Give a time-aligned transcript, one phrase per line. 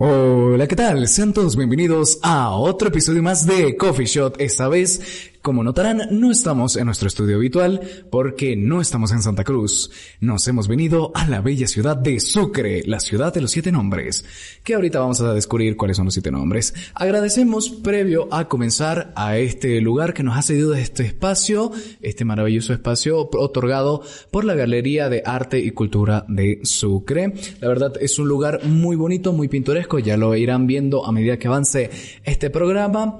[0.00, 1.08] Hola, ¿qué tal?
[1.08, 4.40] Sean todos bienvenidos a otro episodio más de Coffee Shot.
[4.40, 9.44] Esta vez, como notarán, no estamos en nuestro estudio habitual porque no estamos en Santa
[9.44, 9.90] Cruz.
[10.20, 14.24] Nos hemos venido a la bella ciudad de Sucre, la ciudad de los siete nombres,
[14.64, 16.74] que ahorita vamos a descubrir cuáles son los siete nombres.
[16.94, 22.72] Agradecemos previo a comenzar a este lugar que nos ha cedido este espacio, este maravilloso
[22.72, 27.32] espacio otorgado por la Galería de Arte y Cultura de Sucre.
[27.60, 31.38] La verdad es un lugar muy bonito, muy pintoresco ya lo irán viendo a medida
[31.38, 31.90] que avance
[32.24, 33.18] este programa.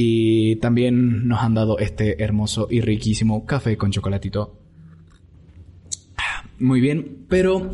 [0.00, 4.56] Y también nos han dado este hermoso y riquísimo café con chocolatito.
[6.60, 7.72] Muy bien, pero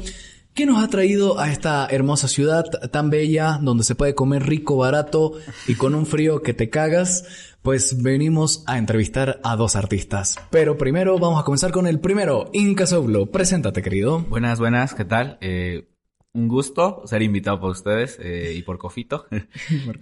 [0.54, 4.78] ¿qué nos ha traído a esta hermosa ciudad tan bella donde se puede comer rico,
[4.78, 5.32] barato
[5.68, 7.26] y con un frío que te cagas?
[7.60, 10.36] Pues venimos a entrevistar a dos artistas.
[10.48, 13.26] Pero primero vamos a comenzar con el primero, Inca Soblo.
[13.26, 14.20] Preséntate, querido.
[14.20, 15.36] Buenas, buenas, ¿qué tal?
[15.42, 15.93] Eh,
[16.34, 19.26] un gusto ser invitado por ustedes eh, y por Cofito.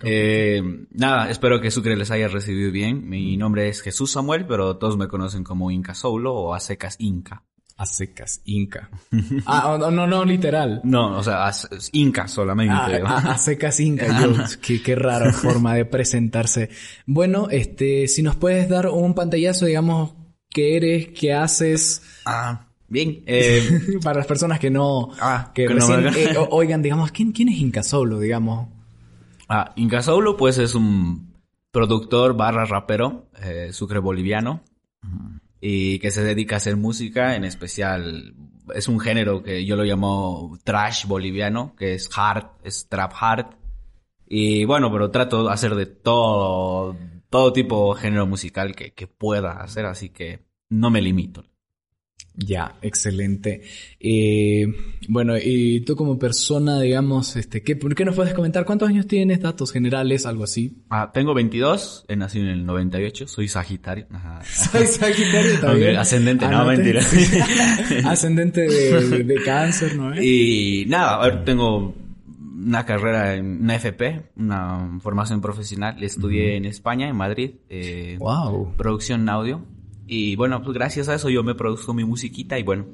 [0.02, 3.08] eh, nada, espero que Sucre les haya recibido bien.
[3.08, 6.96] Mi nombre es Jesús Samuel, pero todos me conocen como Inca Solo o a secas
[6.98, 7.44] Inca.
[7.76, 8.90] A secas Inca.
[9.46, 10.80] ah, no, no, no, literal.
[10.84, 11.50] No, o sea,
[11.92, 13.02] Inca solamente.
[13.04, 14.20] Ah, a, secas Inca.
[14.20, 16.70] Yo, qué, qué rara forma de presentarse.
[17.06, 20.14] Bueno, este, si nos puedes dar un pantallazo, digamos,
[20.48, 22.02] qué eres, qué haces.
[22.24, 22.71] Ah.
[22.92, 23.24] Bien.
[23.26, 27.32] Eh, Para las personas que no, ah, que, que no recién, eh, oigan, digamos, ¿quién,
[27.32, 28.68] quién es Inca Solo, digamos?
[29.48, 31.32] Ah, Inca Solo, pues es un
[31.70, 34.62] productor barra rapero, eh, sucre boliviano,
[35.58, 38.34] y que se dedica a hacer música, en especial,
[38.74, 43.46] es un género que yo lo llamo trash boliviano, que es hard, es trap hard,
[44.26, 46.94] y bueno, pero trato de hacer de todo,
[47.30, 51.44] todo tipo de género musical que, que pueda hacer, así que no me limito.
[52.34, 53.60] Ya, excelente.
[54.00, 54.66] Eh,
[55.08, 58.64] bueno, y tú como persona, digamos, este, ¿qué, ¿por qué nos puedes comentar?
[58.64, 59.40] ¿Cuántos años tienes?
[59.40, 60.78] Datos generales, algo así.
[60.88, 64.06] Ah, tengo 22, he nacido en el 98, soy Sagitario.
[64.10, 64.40] Ajá.
[64.44, 65.96] Soy Sagitario también.
[65.96, 66.78] Ascendente, no, Anoten.
[66.82, 67.02] mentira.
[68.10, 70.14] Ascendente de, de- de cáncer, ¿no?
[70.14, 70.24] eh?
[70.24, 71.94] Y nada, a ver, tengo
[72.64, 76.02] una carrera en una FP, una formación profesional.
[76.02, 78.74] Estudié en España, en Madrid, eh, Wow.
[78.76, 79.64] producción en audio.
[80.06, 82.86] Y bueno, pues gracias a eso yo me produzco mi musiquita y bueno,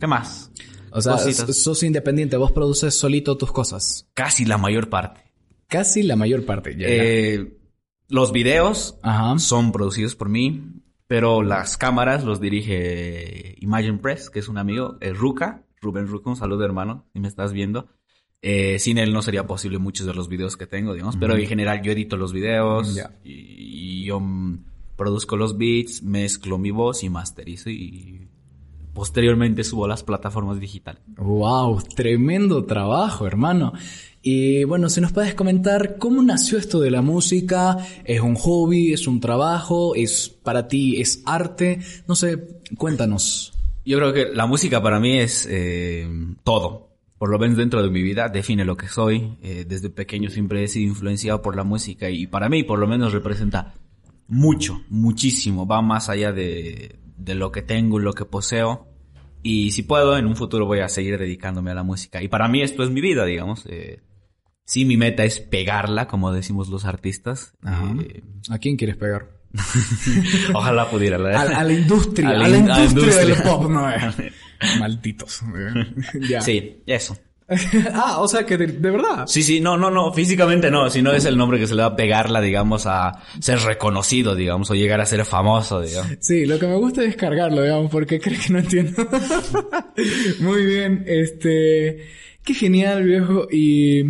[0.00, 0.50] ¿qué más?
[0.90, 1.62] O sea, Cositas.
[1.62, 4.08] sos independiente, vos produces solito tus cosas.
[4.14, 5.20] Casi la mayor parte.
[5.68, 6.74] Casi la mayor parte.
[6.76, 6.86] Ya.
[6.88, 7.58] Eh,
[8.08, 9.38] los videos Ajá.
[9.38, 10.62] son producidos por mí,
[11.06, 16.30] pero las cámaras los dirige Imagine Press, que es un amigo, eh, Ruca, Rubén Ruca,
[16.30, 17.88] un saludo hermano, si me estás viendo.
[18.40, 21.46] Eh, sin él no sería posible muchos de los videos que tengo, digamos, pero en
[21.46, 23.10] general yo edito los videos Ya.
[23.24, 24.64] y, y yo mm,
[24.98, 28.28] produzco los beats, mezclo mi voz y masterizo y
[28.92, 31.00] posteriormente subo a las plataformas digitales.
[31.16, 33.72] Wow, tremendo trabajo, hermano.
[34.20, 38.92] Y bueno, si nos puedes comentar cómo nació esto de la música, es un hobby,
[38.92, 41.78] es un trabajo, es para ti, es arte,
[42.08, 43.54] no sé, cuéntanos.
[43.84, 46.08] Yo creo que la música para mí es eh,
[46.42, 46.88] todo.
[47.18, 49.38] Por lo menos dentro de mi vida define lo que soy.
[49.42, 52.88] Eh, desde pequeño siempre he sido influenciado por la música y para mí por lo
[52.88, 53.74] menos representa
[54.28, 55.66] mucho, muchísimo.
[55.66, 58.86] Va más allá de, de lo que tengo, lo que poseo.
[59.42, 62.22] Y si puedo, en un futuro voy a seguir dedicándome a la música.
[62.22, 63.64] Y para mí esto es mi vida, digamos.
[63.68, 64.02] Eh,
[64.64, 67.54] sí, mi meta es pegarla, como decimos los artistas.
[67.62, 67.94] Ajá.
[68.00, 69.38] Eh, ¿A quién quieres pegar?
[70.54, 71.16] ojalá pudiera.
[71.16, 74.32] A, a la industria, A la a industria, del pop, no eh.
[74.78, 75.42] Malditos.
[76.28, 76.40] ya.
[76.40, 77.16] Sí, eso.
[77.94, 79.26] ah, o sea que de, de verdad.
[79.26, 81.88] Sí, sí, no, no, no, físicamente no, sino es el nombre que se le va
[81.88, 86.12] a pegarla, digamos, a ser reconocido, digamos, o llegar a ser famoso, digamos.
[86.20, 89.08] Sí, lo que me gusta es cargarlo, digamos, porque creo que no entiendo.
[90.40, 92.06] Muy bien, este,
[92.44, 93.46] qué genial, viejo.
[93.50, 94.02] Y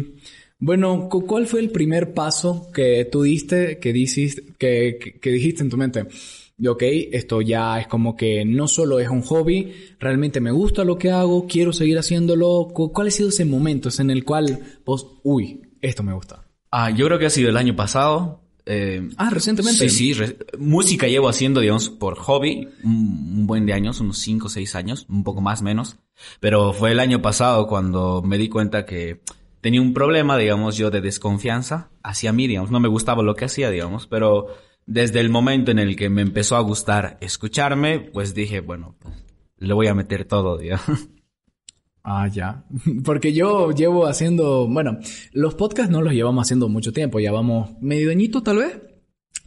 [0.58, 5.30] bueno, cu- ¿cuál fue el primer paso que tú diste, que dijiste, que, que, que
[5.30, 6.06] dijiste en tu mente?
[6.58, 6.82] Y, Ok,
[7.12, 11.10] esto ya es como que no solo es un hobby, realmente me gusta lo que
[11.10, 12.68] hago, quiero seguir haciéndolo.
[12.72, 16.44] Cu- ¿Cuál ha sido ese momento en el cual vos, uy, esto me gusta?
[16.70, 18.40] Ah, yo creo que ha sido el año pasado.
[18.66, 19.88] eh, Ah, recientemente.
[19.88, 20.22] Sí, sí,
[20.58, 22.92] música llevo haciendo, digamos, por hobby, un,
[23.38, 25.96] un buen de años, unos 5 o 6 años, un poco más menos.
[26.40, 29.20] Pero fue el año pasado cuando me di cuenta que
[29.60, 33.44] tenía un problema, digamos, yo de desconfianza hacia mí, digamos, no me gustaba lo que
[33.46, 34.48] hacía, digamos, pero
[34.88, 39.14] desde el momento en el que me empezó a gustar escucharme, pues dije, bueno, pues,
[39.58, 41.08] le voy a meter todo, digamos.
[42.10, 42.64] Ah, ya.
[43.04, 44.98] Porque yo llevo haciendo, bueno,
[45.32, 48.80] los podcasts no los llevamos haciendo mucho tiempo, ya vamos medio añito tal vez.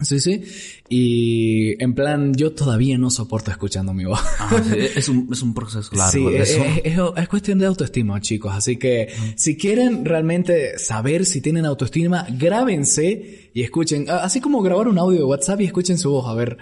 [0.01, 0.41] Sí, sí.
[0.89, 4.19] Y en plan, yo todavía no soporto escuchando mi voz.
[4.39, 6.11] Ah, sí, es, un, es un proceso largo.
[6.11, 8.51] Sí, es, es- es cuestión de autoestima, chicos.
[8.53, 14.05] Así que si quieren realmente saber si tienen autoestima, grábense y escuchen.
[14.09, 16.57] Así como grabar un audio de WhatsApp y escuchen su voz a ver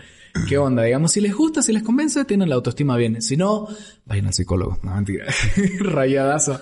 [0.47, 0.83] qué onda.
[0.83, 3.21] Digamos, si les gusta, si les convence, tienen la autoestima bien.
[3.21, 3.67] Si no,
[4.05, 4.77] vayan al psicólogo.
[4.83, 5.25] No, mentira.
[5.79, 6.59] Rayadazo.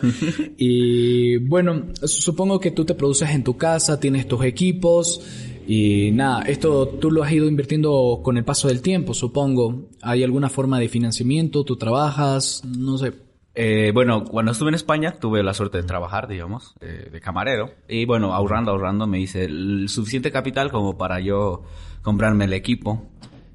[0.58, 5.22] y bueno, supongo que tú te produces en tu casa, tienes tus equipos.
[5.70, 9.90] Y nada, esto tú lo has ido invirtiendo con el paso del tiempo, supongo.
[10.02, 11.66] ¿Hay alguna forma de financiamiento?
[11.66, 12.64] ¿Tú trabajas?
[12.64, 13.12] No sé.
[13.54, 17.72] Eh, bueno, cuando estuve en España tuve la suerte de trabajar, digamos, eh, de camarero.
[17.90, 21.64] Y bueno, ahorrando, ahorrando, me hice el suficiente capital como para yo
[22.02, 23.06] comprarme el equipo.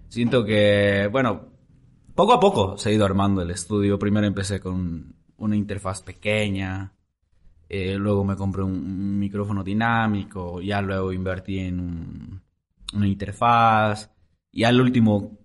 [0.08, 1.46] Siento que, bueno,
[2.14, 3.98] poco a poco se ha ido armando el estudio.
[3.98, 6.92] Primero empecé con una interfaz pequeña.
[7.72, 10.60] Eh, luego me compré un, micrófono dinámico.
[10.60, 12.42] Ya luego invertí en un-
[12.94, 14.10] una interfaz.
[14.52, 15.38] Y al último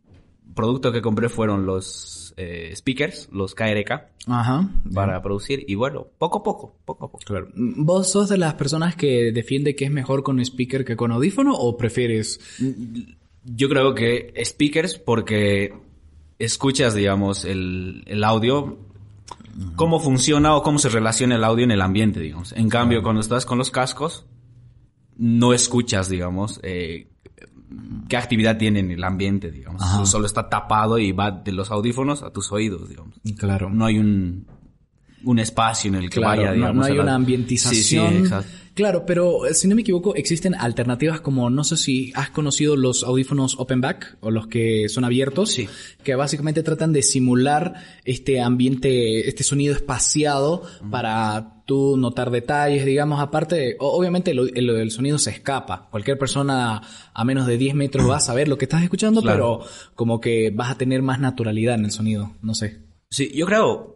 [0.53, 4.69] producto que compré fueron los eh, speakers, los KRK Ajá.
[4.93, 7.23] para producir y bueno, poco a poco, poco a poco.
[7.25, 7.47] Claro.
[7.55, 11.53] ¿Vos sos de las personas que defiende que es mejor con speaker que con audífono
[11.55, 12.39] o prefieres?
[13.45, 15.73] Yo creo que speakers porque
[16.39, 18.77] escuchas, digamos, el, el audio,
[19.75, 22.51] cómo funciona o cómo se relaciona el audio en el ambiente, digamos.
[22.53, 24.25] En cambio, cuando estás con los cascos,
[25.17, 27.07] no escuchas, digamos, eh,
[28.07, 29.81] qué actividad tiene en el ambiente, digamos.
[29.81, 30.05] Ajá.
[30.05, 33.19] Solo está tapado y va de los audífonos a tus oídos, digamos.
[33.37, 33.69] Claro.
[33.69, 34.45] No hay un,
[35.23, 36.75] un espacio en el que Claro, vaya, no- digamos.
[36.75, 38.09] no, hay el una ambientización.
[38.09, 38.51] Sí, sí, exacto.
[38.77, 42.75] Claro, pero eh, si no me equivoco, existen alternativas como, no sé si has conocido
[42.75, 45.67] los audífonos open back o los que son abiertos, Sí.
[46.03, 47.73] que básicamente tratan de simular
[48.05, 54.91] este ambiente, este sonido espaciado para tú notar detalles, digamos, aparte, obviamente el, el- el
[54.91, 55.87] sonido se escapa.
[55.89, 56.83] Cualquier persona
[57.15, 59.61] a menos de 10 metros va a saber lo que estás escuchando, Claro.
[59.61, 62.83] pero como que vas a tener más naturalidad en el sonido, no sé.
[63.09, 63.95] Sí, yo creo.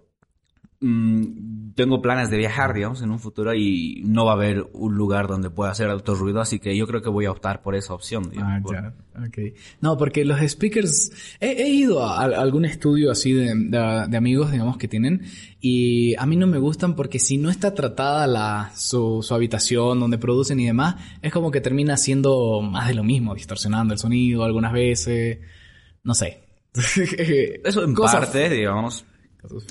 [0.83, 4.95] mm, tengo planes de viajar, digamos, en un futuro y no va a haber un
[4.95, 7.75] lugar donde pueda hacer alto ruido, así que yo creo que voy a optar por
[7.75, 8.29] esa opción.
[8.29, 8.93] digamos, Ah, por- ya.
[9.27, 9.37] Ok.
[9.81, 14.17] No, porque los speakers, he, he ido a, a algún estudio así de, de- de
[14.17, 15.23] amigos, digamos, que tienen,
[15.59, 19.99] y a mí no me gustan porque si no está tratada la, su, su habitación
[19.99, 23.99] donde producen y demás, es como que termina siendo más de lo mismo, distorsionando el
[23.99, 25.39] sonido algunas veces,
[26.03, 26.43] no sé.
[27.65, 29.05] Eso en Cosas- parte, digamos.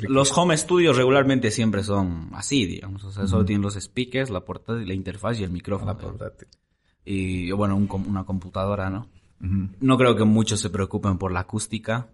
[0.08, 3.04] Los home studios regularmente siempre son así, digamos.
[3.04, 5.96] O sea, solo tienen los speakers, la portátil, la interfaz y el micrófono.
[7.04, 9.08] Y bueno, un una computadora, ¿no?
[9.38, 12.08] No creo que muchos se preocupen por la acústica.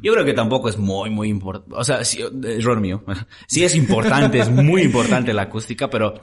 [0.00, 1.74] Yo creo que tampoco es muy, muy importante.
[1.76, 3.02] O sea, sí, error mío.
[3.46, 6.14] Sí es importante, es muy importante la acústica, pero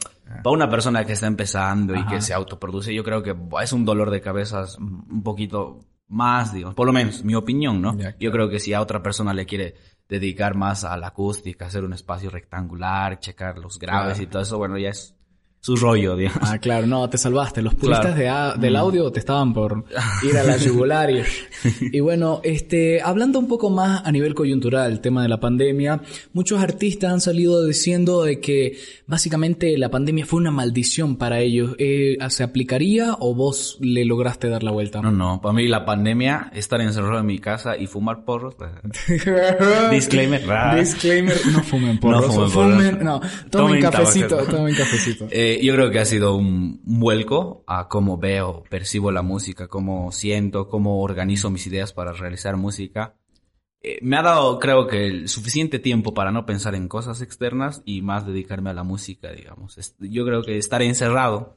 [0.44, 2.10] para una persona que está empezando y Ajá.
[2.10, 6.76] que se autoproduce, yo creo que es un dolor de cabezas un poquito más, digamos.
[6.76, 7.98] Por lo menos, mi opinión, ¿no?
[8.20, 9.76] Yo creo que si a otra persona le quiere
[10.10, 14.58] dedicar más a la acústica, hacer un espacio rectangular, checar los graves y todo eso,
[14.58, 15.16] bueno, ya es
[15.62, 16.50] su rollo, digamos.
[16.50, 17.62] Ah, claro, no, te salvaste.
[17.62, 18.54] Los puristas Claro.
[18.56, 19.84] de del audio te estaban por
[20.24, 21.10] ir a la yugular.
[21.12, 21.22] Y,
[21.98, 26.02] y bueno, este, hablando un poco más a nivel coyuntural, el tema de la pandemia,
[26.34, 31.76] muchos artistas han salido diciendo de que básicamente la pandemia fue una maldición para ellos.
[31.78, 35.02] Eh, ¿Se aplicaría o vos le lograste dar la vuelta?
[35.02, 38.56] No, no, para mí la pandemia, estar encerrado en mi casa y fumar porros.
[39.92, 40.42] Disclaimer.
[40.78, 42.28] Disclaimer, no fumen porros.
[42.28, 43.04] No fumen fumen- porros.
[43.04, 44.52] no, tomen, Tomen cafecito, tabaco.
[44.56, 45.28] tomen cafecito.
[45.32, 49.68] Eh, yo creo que ha sido un, un vuelco a cómo veo, percibo la música,
[49.68, 53.16] cómo siento, cómo organizo mis ideas para realizar música.
[53.82, 57.82] Eh, me ha dado, creo que, el suficiente tiempo para no pensar en cosas externas
[57.86, 59.78] y más dedicarme a la música, digamos.
[59.78, 61.56] Es- Yo creo que estar encerrado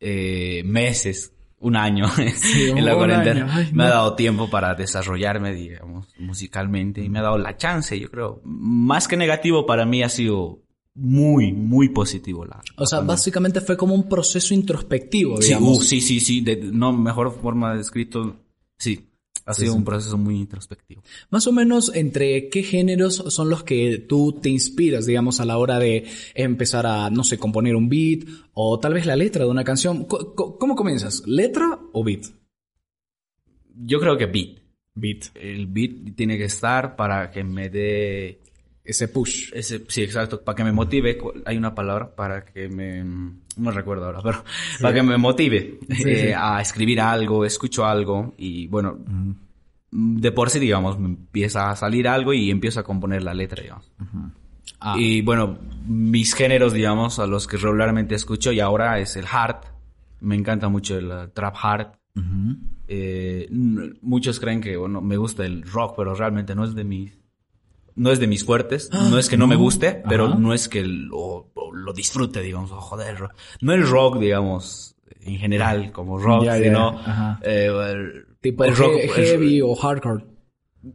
[0.00, 3.48] eh, meses, un año en la cuarentena.
[3.52, 3.92] Ay, me ha no.
[3.94, 8.40] dado tiempo para desarrollarme, digamos, musicalmente y me ha dado la chance, yo creo.
[8.44, 10.60] Más que negativo para mí ha sido
[10.98, 12.60] muy, muy positivo la.
[12.76, 13.14] O sea, pandemia.
[13.14, 15.78] básicamente fue como un proceso introspectivo, Sí, digamos.
[15.78, 18.36] uh, sí, sí, sí, de- no, mejor forma de escrito,
[18.78, 19.04] sí.
[19.46, 19.78] Ha sido sí.
[19.78, 21.02] un proceso muy introspectivo.
[21.30, 25.56] Más o menos entre qué géneros son los que tú te inspiras, digamos, a la
[25.56, 29.50] hora de empezar a, no sé, componer un beat o tal vez la letra de
[29.50, 30.04] una canción.
[30.04, 31.22] Co- ¿Cómo comienzas?
[31.26, 32.26] ¿Letra o beat?
[33.74, 34.58] Yo creo que beat.
[34.94, 35.26] Beat.
[35.34, 38.40] El beat tiene que estar para que me dé
[38.88, 39.50] ese push.
[39.52, 43.70] Ese, sí, exacto, para que me motive, hay una palabra para que me, no me
[43.70, 44.42] recuerdo ahora, pero
[44.80, 46.32] para que me motive Sí, eh, sí.
[46.34, 48.98] a escribir algo, escucho algo y bueno,
[49.90, 53.62] de por sí, digamos, me empieza a salir algo y empiezo a componer la letra,
[53.62, 53.90] digamos.
[54.80, 59.24] Ah, Y bueno, mis géneros, digamos, a los que regularmente escucho y ahora es el
[59.30, 59.64] hard.
[60.20, 61.86] Me encanta mucho el uh, trap hard.
[62.88, 63.48] Eh,
[64.02, 67.12] muchos creen que, bueno, me gusta el rock, pero realmente no es de mis,
[67.98, 68.88] no es de mis fuertes.
[68.92, 70.34] no es que no, me guste, pero Ajá.
[70.36, 73.18] no es que lo, lo disfrute, digamos, oh, joder,
[73.60, 76.98] no el rock, digamos, en general, como rock, Ya, sino,
[77.42, 80.24] eh, el, tipo el rock, he- el- heavy o hardcore.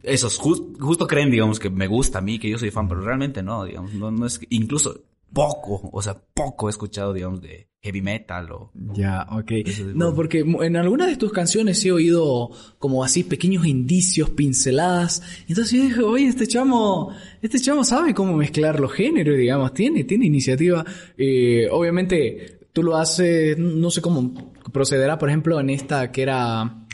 [0.02, 3.00] esos jus- justo creen, digamos, que me gusta a mí, que yo soy fan, pero
[3.02, 4.98] realmente no, digamos, no, no es que, incluso
[5.34, 8.70] poco, o sea, poco he escuchado, digamos, de heavy metal o...
[8.94, 9.52] Ya, ok.
[9.94, 15.22] No, porque en algunas de tus canciones he oído como así pequeños indicios, pinceladas.
[15.46, 20.04] Entonces yo dije, oye, este chamo, este chamo sabe cómo mezclar los géneros, digamos, tiene,
[20.04, 20.82] tiene iniciativa.
[21.18, 26.86] Eh, obviamente, tú lo haces, no sé cómo procederá, por ejemplo, en esta que era...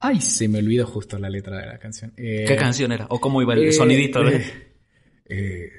[0.00, 2.12] Ay, se me olvidó justo la letra de la canción.
[2.16, 3.06] Eh, ¿Qué canción era?
[3.10, 4.26] ¿O cómo iba el eh, sonidito?
[4.28, 4.44] eh,
[5.28, 5.70] eh,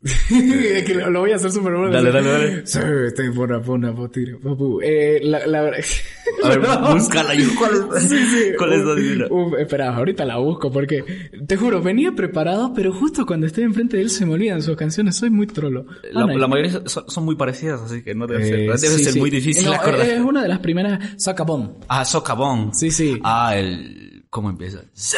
[0.28, 1.90] que lo, lo voy a hacer súper bueno.
[1.90, 3.32] Dale, dale, dale.
[3.34, 4.80] Por la puna, potira, papu.
[4.80, 5.58] Eh, la, la...
[5.60, 6.60] A ver,
[6.92, 7.34] búscala.
[7.34, 8.52] yo, ¿Cuál, Sí, sí.
[8.58, 9.26] cuál es la divina?
[9.58, 11.04] espera, ahorita la busco porque
[11.46, 14.76] te juro, venía preparado, pero justo cuando estoy enfrente de él se me olvidan sus
[14.76, 15.16] canciones.
[15.16, 15.86] Soy muy trolo.
[16.12, 19.16] La, mayoría son, son muy parecidas, así que no debe ser, eh, debe sí, ser
[19.16, 20.06] muy difícil No, acordar.
[20.06, 21.78] Es una de las primeras Sacabón.
[21.88, 22.72] Ah, Socavón.
[22.72, 23.18] Sí, sí.
[23.24, 24.07] Ah, el...
[24.30, 24.82] ¿Cómo empieza?
[24.92, 25.16] Sí,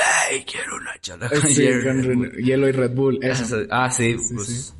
[0.51, 3.21] quiero una charla con Sí, Red- Hielo y Red Bull.
[3.71, 4.75] Ah, sí, pues...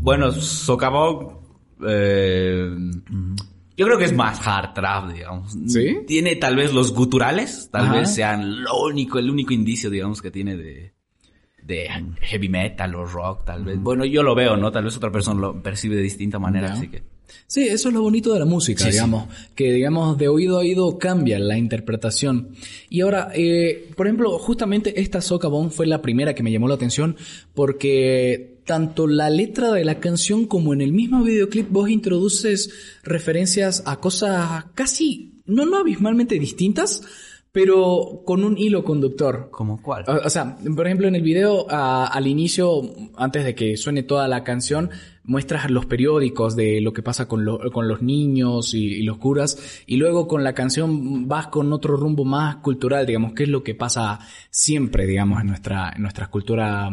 [0.00, 1.38] Bueno, Socavón...
[1.86, 2.70] Eh,
[3.76, 5.52] Yo creo que es más hard trap, digamos.
[5.66, 5.98] ¿Sí?
[6.06, 7.94] Tiene tal vez los guturales, tal Ajá.
[8.00, 10.92] vez sean lo único, el único indicio, digamos, que tiene de,
[11.62, 11.88] de
[12.22, 13.78] heavy metal o rock, tal vez.
[13.78, 14.70] Bueno, yo lo veo, ¿no?
[14.72, 17.02] Tal vez otra persona lo percibe de distinta manera, así que...
[17.46, 18.92] Sí, eso es lo bonito de la música, Sí, sí.
[18.92, 22.50] digamos, que digamos de oído a oído cambia la interpretación.
[22.88, 26.74] Y ahora, eh, por ejemplo, justamente esta Socavón fue la primera que me llamó la
[26.74, 27.16] atención
[27.54, 32.70] porque tanto la letra de la canción como en el mismo videoclip vos introduces
[33.02, 37.02] referencias a cosas casi, no, no abismalmente distintas,
[37.52, 39.48] pero con un hilo conductor.
[39.50, 40.04] ¿Cómo cuál?
[40.06, 42.82] O, o sea, por ejemplo, en el video, a- al inicio,
[43.16, 44.90] antes de que suene toda la canción,
[45.24, 49.18] muestras los periódicos de lo que pasa con, lo- con los niños y, y los
[49.18, 53.48] curas, y luego con la canción vas con otro rumbo más cultural, digamos, que es
[53.48, 56.88] lo que pasa siempre, digamos, en nuestra, en nuestra cultura,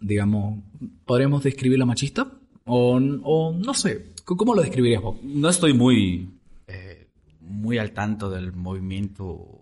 [0.00, 0.60] digamos,
[1.04, 2.30] ¿podríamos describirla machista?
[2.64, 5.16] O, o no sé, ¿cómo lo describirías vos?
[5.22, 6.28] No estoy muy,
[6.66, 7.06] eh,
[7.40, 9.55] muy al tanto del movimiento,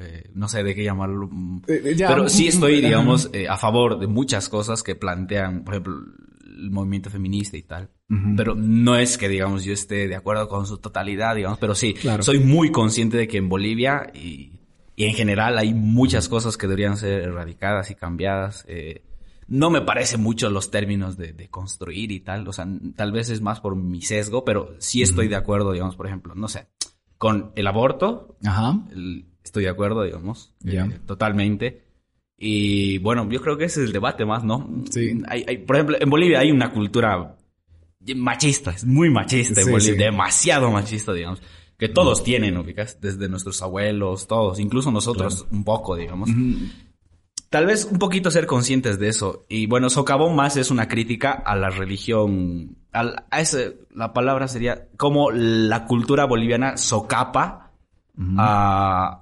[0.00, 2.86] eh, no sé de qué llamarlo, mm, Eh, ya, pero sí mm, estoy, ajá.
[2.86, 5.94] digamos, eh, a favor de muchas cosas que plantean, por ejemplo,
[6.46, 7.90] el movimiento feminista y tal.
[8.36, 11.94] Pero no es que, digamos, yo esté de acuerdo con su totalidad, digamos, pero sí,
[11.94, 12.22] Claro.
[12.24, 14.58] soy muy consciente de que en Bolivia y,
[14.96, 18.64] y en general hay muchas cosas que deberían ser erradicadas y cambiadas.
[18.68, 19.04] eh,
[19.46, 23.30] no me parece mucho los términos de, de construir y tal, o sea, tal vez
[23.30, 26.66] es más por mi sesgo, pero sí estoy de acuerdo, digamos, por ejemplo, no sé,
[27.18, 28.78] con el aborto, Ajá.
[28.92, 30.88] el- estoy de acuerdo, digamos, eh, Ya.
[31.06, 31.82] totalmente.
[32.38, 34.68] Y bueno, yo creo que ese es el debate más, ¿no?
[34.90, 35.20] Sí.
[35.28, 37.36] Hay, hay- por ejemplo, en Bolivia hay una cultura
[38.16, 39.98] machista, es muy machista en Sí, Bolivia, sí.
[39.98, 41.42] demasiado machista, digamos.
[41.76, 46.30] Que todos tienen, ubicas, desde nuestros abuelos, todos, incluso nosotros un poco, digamos.
[47.48, 49.44] Tal vez un poquito ser conscientes de eso.
[49.48, 52.76] Y bueno, socavón más es una crítica a la religión.
[52.92, 57.70] al- a ese, la palabra sería como la cultura boliviana socapa
[58.36, 59.19] a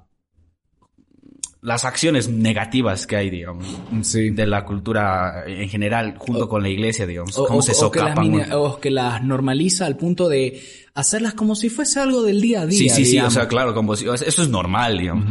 [1.61, 3.67] las acciones negativas que hay, digamos,
[4.03, 4.31] Sí.
[4.31, 7.37] de la cultura en general, junto con la iglesia, digamos.
[7.37, 10.61] O, cómo o- se que las o que las normaliza al punto de
[10.95, 12.79] hacerlas como si fuese algo del día a día.
[12.79, 15.25] Sí, sí, sí, o sea, claro, como si, eso es normal, digamos.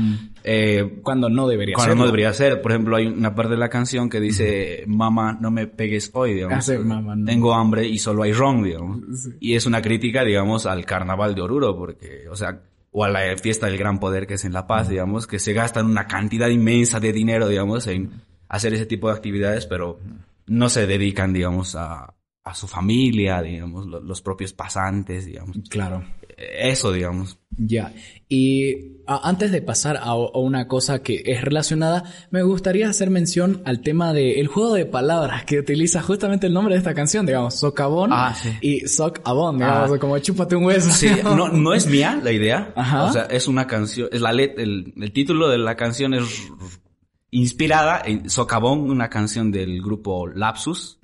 [0.44, 2.02] Eh, cuando no debería cuando serlo.
[2.04, 2.62] no debería ser.
[2.62, 6.36] Por ejemplo, hay una parte de la canción que dice, mamá, no me pegues hoy,
[6.36, 6.70] digamos.
[6.70, 7.26] Ah, mamá, no.
[7.26, 9.00] Tengo hambre y solo hay ron, digamos.
[9.42, 12.62] Y es una crítica, digamos, al carnaval de Oruro, porque, o sea,
[13.00, 15.54] o a la fiesta del gran poder que es en La Paz, digamos, que se
[15.54, 18.10] gastan una cantidad inmensa de dinero, digamos, en
[18.50, 20.00] hacer ese tipo de actividades, pero
[20.48, 25.58] no se dedican, digamos, a, a su familia, digamos, lo- los propios pasantes, digamos.
[25.70, 26.04] Claro.
[26.38, 27.39] Eso, digamos.
[27.58, 27.94] Ya.
[28.29, 33.10] Y a- antes de pasar a, a una cosa que es relacionada, me gustaría hacer
[33.10, 37.25] mención al tema del juego de palabras que utiliza justamente el nombre de esta canción,
[37.25, 38.50] digamos, socavón Ah, sí.
[38.62, 40.00] y socavón, digamos, Ah.
[40.00, 40.91] como chúpate un hueso.
[40.91, 42.72] Sí, no, no es mía la idea.
[42.75, 43.06] Ajá.
[43.06, 46.24] O sea, es una canción, es la let, el, el título de la canción es
[47.32, 51.00] inspirada en Socavón, una canción del grupo Lapsus,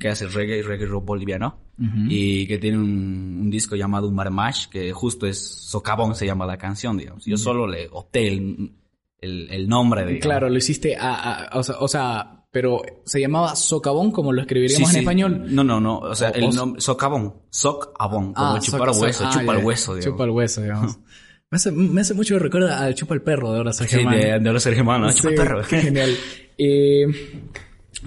[0.00, 1.60] que hace reggae y reggae rock boliviano,
[2.08, 6.58] y que tiene un, un disco llamado Marmash, que justo es Socavón se llama la
[6.58, 7.24] canción, digamos.
[7.24, 8.72] Yo solo le opté el,
[9.20, 10.22] el, el nombre, digamos.
[10.22, 14.40] Claro, lo hiciste a, a- o, sea, o sea, pero se llamaba socavón como lo
[14.40, 15.04] escribiríamos Sí, en sí.
[15.04, 15.44] español.
[15.54, 15.98] No, no, no.
[15.98, 17.34] O sea, O- el nombre, socavón.
[17.50, 18.32] Socavón.
[18.34, 20.14] Como Ah, chupar hueso, ah, chupa el hueso, digamos.
[20.14, 20.98] Chupa el hueso, digamos.
[21.50, 24.38] me, hace, me hace mucho recuerdo al chupa el perro de ahora Sí, Sergio de,
[24.40, 25.62] de hermanos, Sí, chupa el perro.
[25.64, 26.10] genial.
[26.60, 27.06] Eh,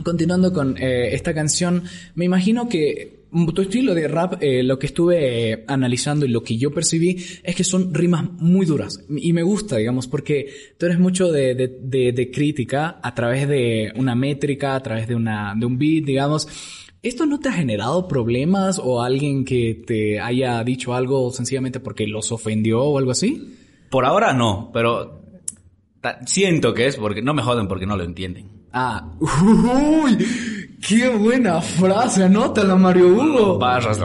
[0.04, 1.84] continuando con eh, esta canción,
[2.16, 3.21] me imagino que
[3.54, 7.18] tu estilo de rap, eh, lo que estuve eh, analizando y lo que yo percibí
[7.44, 9.04] es que son rimas muy duras.
[9.10, 10.48] Y me gusta, digamos, porque
[10.78, 15.08] tú eres mucho de, de, de- de crítica a través de una métrica, a través
[15.08, 16.48] de, una, de un beat, digamos.
[17.04, 22.06] ¿Esto no te ha generado problemas o alguien que te haya dicho algo sencillamente porque
[22.06, 23.56] los ofendió o algo así?
[23.90, 25.24] Por ahora no, pero
[26.26, 28.50] siento que es porque no me joden porque no lo entienden.
[28.74, 30.18] Ah, uy,
[30.82, 33.58] qué buena frase, anótala Mario Hugo.
[33.60, 34.00] Barras.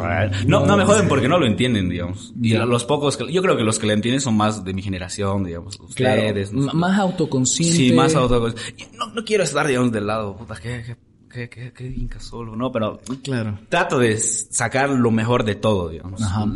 [0.47, 2.33] No, no me joden porque no lo entienden, digamos.
[2.41, 4.75] Y a los pocos que, yo creo que los que lo entienden son más de
[4.75, 5.79] mi generación, digamos.
[5.95, 6.53] Claro, Ustedes.
[6.53, 6.75] nosotros.
[6.81, 7.77] más autoconsciente.
[7.77, 8.49] Sí, más auto.
[8.99, 10.83] No, no quiero estar, digamos, del lado, puta, que,
[11.33, 12.71] que, que, que, que inca solo, ¿no?
[12.73, 13.59] Pero Claro.
[13.69, 16.23] trato de sacar lo mejor de todo, digamos.
[16.23, 16.47] Ajá.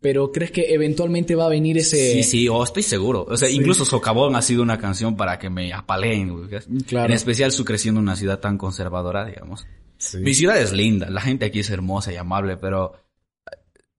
[0.00, 2.14] Pero ¿crees que eventualmente va a venir ese...
[2.14, 3.26] Sí, sí, o estoy seguro.
[3.28, 6.48] O sea, incluso Socavón ha sido una canción para que me apaleen.
[6.86, 7.08] Claro.
[7.08, 9.66] En especial su creciendo en una ciudad tan conservadora, digamos.
[9.98, 10.18] Sí.
[10.18, 12.94] Mi ciudad es linda, la gente aquí es hermosa y amable, pero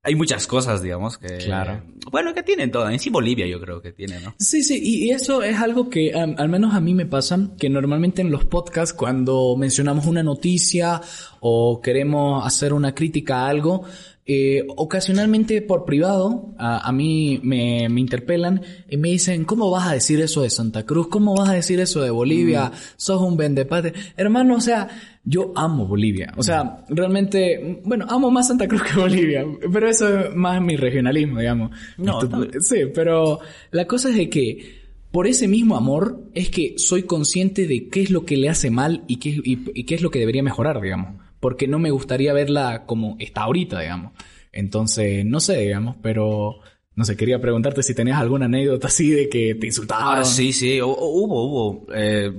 [0.04, 1.38] hay muchas cosas, digamos, que...
[1.38, 1.84] Claro.
[2.12, 2.92] Bueno, que tienen todas.
[2.92, 4.34] En sí Bolivia yo creo que tiene, ¿no?
[4.40, 8.24] Sí, sí, y eso es algo que al menos a mí me pasa, que normalmente
[8.24, 11.00] en los podcasts cuando mencionamos una noticia
[11.40, 13.84] o queremos hacer una crítica a algo,
[14.26, 19.88] eh, ocasionalmente por privado a, a mí me, me interpelan y me dicen, ¿cómo vas
[19.88, 21.08] a decir eso de Santa Cruz?
[21.08, 22.72] ¿Cómo vas a decir eso de Bolivia?
[22.98, 23.94] Sos un vendepate.
[24.16, 24.88] Hermano, o sea,
[25.24, 26.34] yo amo Bolivia.
[26.38, 30.76] O sea, realmente, bueno, amo más Santa Cruz que Bolivia, pero eso es más mi
[30.76, 31.72] regionalismo, digamos.
[31.98, 32.20] No.
[32.60, 33.40] Sí, pero
[33.72, 34.82] la cosa es de que
[35.12, 38.70] por ese mismo amor es que soy consciente de qué es lo que le hace
[38.70, 41.21] mal y qué, y, y qué es lo que debería mejorar, digamos.
[41.42, 44.14] Porque no me gustaría verla como está ahorita, digamos.
[44.54, 46.60] Entonces, no sé, digamos, pero
[46.96, 50.20] no sé, quería preguntarte si tenías alguna anécdota así de que te insultaron.
[50.20, 51.88] Ah, sí, sí, hu- hubo, hubo.
[51.94, 52.32] Eh,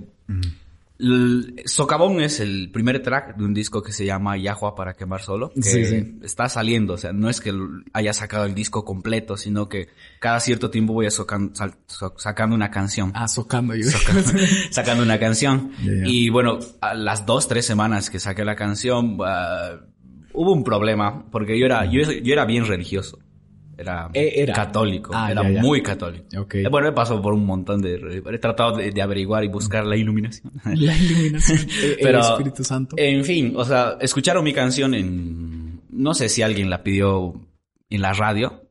[1.65, 5.51] Socavón es el primer track de un disco que se llama Yahua para quemar solo,
[5.55, 6.19] que Sí, sí.
[6.23, 7.53] está saliendo, o sea, no es que
[7.93, 9.89] haya sacado el disco completo, sino que
[10.21, 11.27] cada cierto tiempo voy a so-
[12.17, 13.13] sacando una canción.
[13.15, 13.89] Ah, socando yo.
[14.71, 15.73] sacando una canción.
[15.83, 19.81] Y bueno, a las dos, tres semanas que saqué la canción, ah,
[20.33, 23.19] hubo un problema, porque yo era, yo, yo era bien religioso.
[23.83, 24.55] Era, Eh, era.
[24.55, 25.61] católico, Ah, era ya, ya.
[25.63, 26.25] muy católico.
[26.53, 28.23] Eh, Bueno, he pasado por un montón de...
[28.33, 30.53] He tratado de, de averiguar y buscar la iluminación.
[30.65, 31.59] La iluminación.
[31.59, 32.97] El, el Pero, Espíritu Santo.
[32.99, 35.81] En fin, o sea, escucharon mi canción en...
[35.91, 37.35] No sé si alguien la pidió
[37.91, 38.63] en la radio.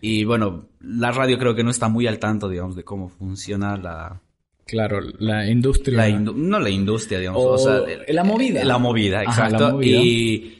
[0.00, 3.76] Y bueno, la radio creo que no está muy al tanto, digamos, de cómo funciona
[3.76, 4.20] la...
[4.66, 5.96] Claro, la industria.
[5.96, 7.42] la indu- no la industria, digamos.
[7.42, 8.62] O O, sea, la movida.
[8.64, 9.64] La movida, Ajá, exacto.
[9.68, 9.98] la movida.
[10.02, 10.57] Y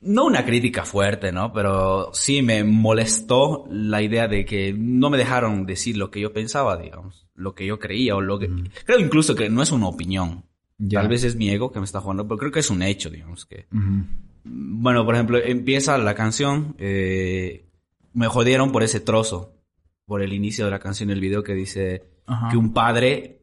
[0.00, 1.52] no una crítica fuerte, ¿no?
[1.52, 6.32] Pero sí me molestó la idea de que no me dejaron decir lo que yo
[6.32, 7.26] pensaba, digamos.
[7.34, 8.48] Lo que yo creía o lo que...
[8.84, 10.44] Creo incluso que no es una opinión.
[10.78, 11.00] Ya.
[11.00, 13.10] Tal vez es mi ego que me está jugando, pero creo que es un hecho,
[13.10, 13.66] digamos, que...
[14.44, 17.68] Bueno, por ejemplo, empieza la canción, eh,
[18.12, 19.58] me jodieron por ese trozo,
[20.06, 22.48] por el inicio de la canción, el video que dice Ajá.
[22.50, 23.37] que un padre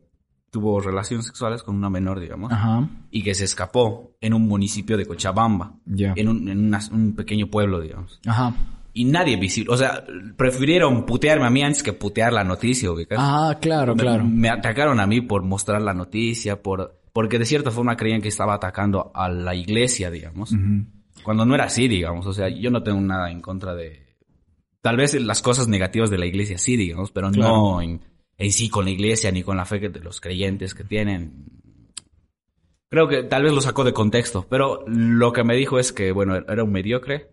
[0.56, 2.88] tuvo relaciones sexuales con una menor, digamos, Ajá.
[3.12, 6.14] y que se escapó en un municipio de Cochabamba, Ya.
[6.16, 8.22] en, un, en una- un pequeño pueblo, digamos.
[8.26, 8.56] Ajá.
[8.94, 10.06] Y nadie visible, o sea,
[10.38, 13.18] prefirieron putearme a mí antes que putear la noticia, ubicas?
[13.22, 14.24] Ah, claro, Me- claro.
[14.24, 18.30] Me, atacaron a mí por mostrar la noticia, por porque de cierta forma creían que
[18.30, 20.54] estaba atacando a la iglesia, digamos.
[21.24, 22.26] Cuando no era así, digamos.
[22.28, 24.06] O sea, yo no tengo nada en contra de...
[24.82, 27.54] Tal vez las cosas negativas de la iglesia sí, digamos, pero Claro.
[27.54, 28.00] no en,
[28.38, 31.46] en sí con la iglesia ni con la fe que- de los creyentes que tienen.
[32.90, 36.12] Creo que tal vez lo sacó de contexto, pero lo que me dijo es que,
[36.12, 37.32] bueno, era un mediocre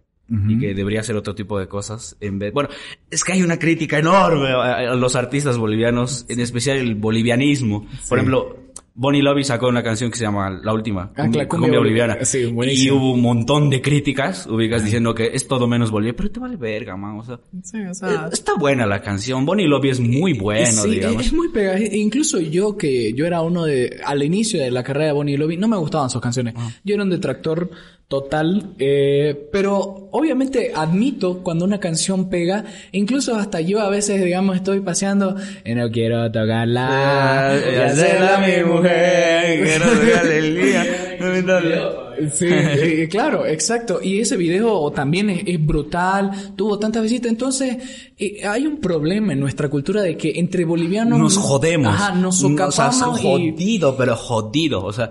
[0.49, 2.55] y que debería hacer otro tipo de cosas en vez...
[2.55, 2.71] Bueno,
[3.11, 7.87] es que hay una crítica enorme a, a los artistas bolivianos, en especial el bolivianismo.
[8.09, 8.57] Por ejemplo,
[8.95, 12.25] Bonnie Lobby sacó una canción que se llama La Última, Ah, Cumbia, cumbia boliviana.
[12.25, 16.31] Sí, y hubo un montón de críticas, ubicas, diciendo que es todo menos Bolivia, pero
[16.31, 17.41] te vale verga, man, o sea...
[17.63, 21.27] Sí, o eh, sea, Está buena la canción, Bonnie Lobby es muy bueno, sí, digamos.
[21.27, 21.79] es muy pegada.
[21.81, 25.57] Incluso yo que yo era uno de al inicio de la carrera de Bonnie Lobby
[25.57, 26.55] no me gustaban sus canciones.
[26.57, 26.71] Ah.
[26.85, 27.71] Yo era un detractor
[28.13, 34.57] Total, eh, pero obviamente admito cuando una canción pega, incluso hasta yo a veces, digamos,
[34.57, 40.87] estoy paseando y no quiero tocarla, y hacerla mi mujer, quiero tocarle el día.
[42.35, 44.01] Sí, eh, claro, exacto.
[44.03, 47.31] Y ese video también es, es brutal, tuvo tantas visitas.
[47.31, 47.79] Entonces,
[48.19, 51.19] eh, hay un problema en nuestra cultura de que entre bolivianos...
[51.19, 51.95] Nos jodemos.
[51.95, 53.23] Ajá, nos o sea, socapamos y-
[53.53, 54.85] jodido, pero jodido.
[54.85, 55.11] O sea,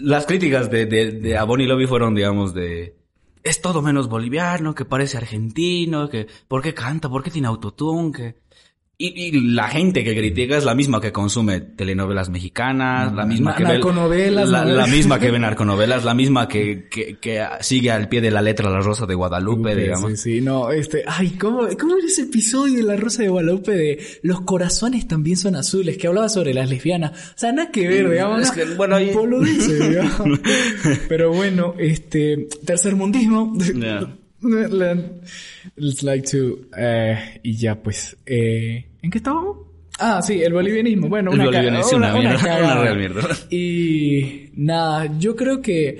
[0.00, 2.96] las críticas de, de, de a Bonnie Lobby fueron, digamos, de...
[3.42, 6.26] Es todo menos boliviano, que parece argentino, que...
[6.48, 7.08] ¿Por qué canta?
[7.08, 8.12] ¿Por qué tiene autotune?
[8.12, 8.36] Que...
[8.98, 13.50] Y, y la gente que critica es la misma que consume telenovelas mexicanas, la misma
[13.50, 13.68] Na- que ve...
[14.50, 18.40] La, misma que ve narconovelas, la misma que, que, que sigue al pie de la
[18.40, 20.12] letra La Rosa de Guadalupe, digamos.
[20.12, 23.72] Sí, sí, no, este, ay, ¿cómo, ¿cómo era ese episodio de La Rosa de Guadalupe
[23.72, 27.10] de Los corazones también son azules, que hablaba sobre las lesbianas?
[27.10, 28.40] O sea, nada que ver, digamos.
[28.44, 30.40] Es que, bueno, ahí- Boludeces, digamos.
[31.08, 33.52] Pero bueno, este, tercermundismo.
[33.74, 34.08] Ya.
[36.02, 39.58] Like to, eh, y ya pues, eh, ¿en qué estábamos?
[39.98, 41.08] Ah, sí, el bolivianismo.
[41.08, 42.64] Bueno, El una, bolivianismo una mierda, cagada.
[42.74, 43.28] una real mierda.
[43.50, 45.98] Y nada, yo creo que,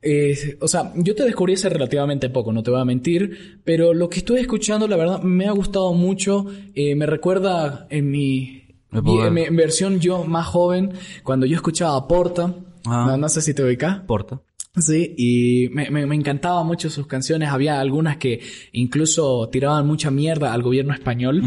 [0.00, 3.94] eh, o sea, yo te descubrí hace relativamente poco, no te voy a mentir, pero
[3.94, 6.46] lo que estoy escuchando, la verdad, me ha gustado mucho.
[6.74, 10.92] Eh, me recuerda en mi, en versión yo más joven,
[11.24, 12.54] cuando yo escuchaba Porta.
[12.84, 13.06] Ah.
[13.08, 14.00] No, no sé si te ubicas.
[14.00, 14.40] Porta.
[14.74, 17.50] Sí, y me, me, encantaban mucho sus canciones.
[17.50, 18.40] Había algunas que
[18.72, 21.42] incluso tiraban mucha mierda al gobierno español.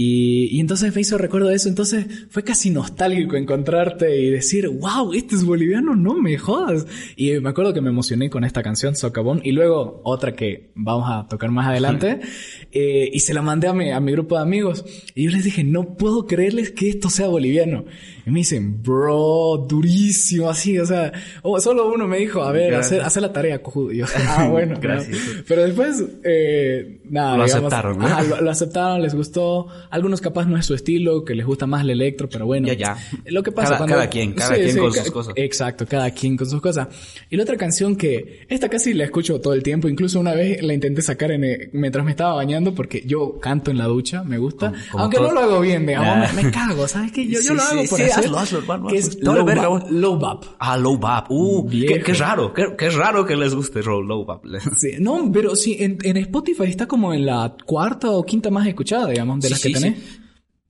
[0.00, 1.68] Y, y entonces me hizo recuerdo de eso.
[1.68, 6.86] Entonces fue casi nostálgico encontrarte y decir, wow, este es boliviano, no me jodas.
[7.16, 9.40] Y me acuerdo que me emocioné con esta canción, Socavón.
[9.42, 12.20] Y luego otra que vamos a tocar más adelante.
[12.70, 14.84] eh, y se la mandé a mi, a mi grupo de amigos.
[15.16, 17.84] Y yo les dije, no puedo creerles que esto sea boliviano.
[18.24, 22.74] Y me dicen, bro, durísimo, así, o sea, oh, solo uno me dijo, a ver,
[22.76, 23.90] hacer, hacer la tarea, cojudo.
[23.90, 25.16] Y yo, ah, bueno, Gracias.
[25.16, 25.42] ¿no?
[25.48, 28.06] Pero después, eh, nada, Lo digamos, aceptaron, ¿no?
[28.06, 29.66] ajá, lo, lo aceptaron, les gustó.
[29.90, 32.66] Algunos capaz no es su estilo, que les gusta más el electro, pero bueno.
[32.68, 32.96] Ya, ya.
[33.26, 33.94] Lo que pasa Cada- cuando...
[33.96, 35.34] cada quien, cada quien con ca- sus cosas.
[35.36, 36.88] Exacto, cada quien con sus cosas.
[37.30, 40.62] Y la otra canción que, esta casi la escucho todo el tiempo, incluso una vez
[40.62, 44.24] la intenté sacar en, eh, mientras me estaba bañando, porque yo canto en la ducha,
[44.24, 44.70] me gusta.
[44.70, 46.32] Como- como Aunque todo- no lo hago bien, digamos, Ah.
[46.34, 47.26] me, me cago, ¿sabes qué?
[47.26, 48.24] Yo, yo Sí, lo sí, hago por sí, hacer.
[48.24, 50.44] hazlo, hazlo, hermano, que es low bap, low bap.
[50.58, 51.26] Ah, low bap.
[51.30, 52.52] Uh, qué, raro.
[52.52, 54.44] Qué, qué raro que les guste low bap.
[54.78, 58.66] Sí, no, pero sí, en, en Spotify está como en la cuarta o quinta más
[58.66, 59.96] escuchada, digamos, de las Sí, que sí.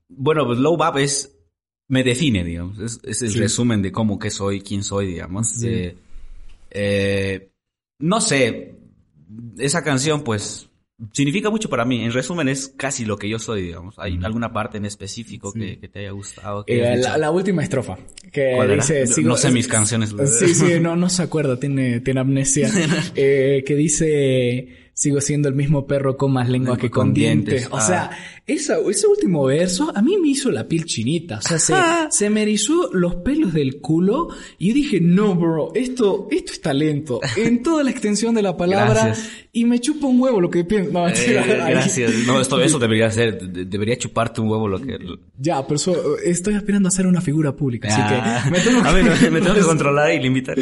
[0.09, 1.35] Bueno, pues low bap es...
[1.89, 2.79] Me define, digamos.
[2.81, 3.39] Es, es el Sí.
[3.39, 5.49] resumen de cómo que soy, quién soy, digamos.
[5.49, 5.69] Sí.
[5.69, 5.97] Eh,
[6.71, 7.51] eh,
[8.01, 8.75] no sé.
[9.59, 10.65] Esa canción, pues...
[11.13, 12.03] Significa mucho para mí.
[12.05, 13.95] En resumen, es casi lo que yo soy, digamos.
[14.01, 16.65] ¿Hay alguna parte en específico que, que te haya gustado?
[16.65, 17.97] que Eh, la, última estrofa.
[18.33, 20.13] Que dice, sigo- no sé mis canciones.
[20.41, 22.69] Sí, sí, no, no se acuerda, tiene, tiene amnesia.
[23.15, 27.55] Que dice, sigo siendo el mismo perro con más lengua que con con dientes.
[27.55, 27.73] dientes.
[27.73, 27.81] O Ah.
[27.81, 28.11] sea,
[28.49, 31.39] esa, ese último verso a mí me hizo la piel chinita.
[31.39, 31.75] O sea, se,
[32.11, 36.61] se me erizó los pelos del culo y yo dije, no, bro, esto, esto es
[36.61, 37.21] talento.
[37.37, 39.05] En toda la extensión de la palabra.
[39.05, 39.31] Gracias.
[39.59, 40.93] Y me chupa un huevo lo que pienso.
[40.93, 41.13] No, Eh,
[41.71, 42.13] gracias.
[42.27, 43.41] No, esto, eso debería ser.
[43.41, 44.97] de- debería chuparte un huevo lo que...
[45.39, 48.43] Ya, pero eso- estoy aspirando a ser una figura pública, así Ah.
[48.45, 49.03] que me tengo A que...
[49.03, 50.57] ver, me tengo que controlar y limitar.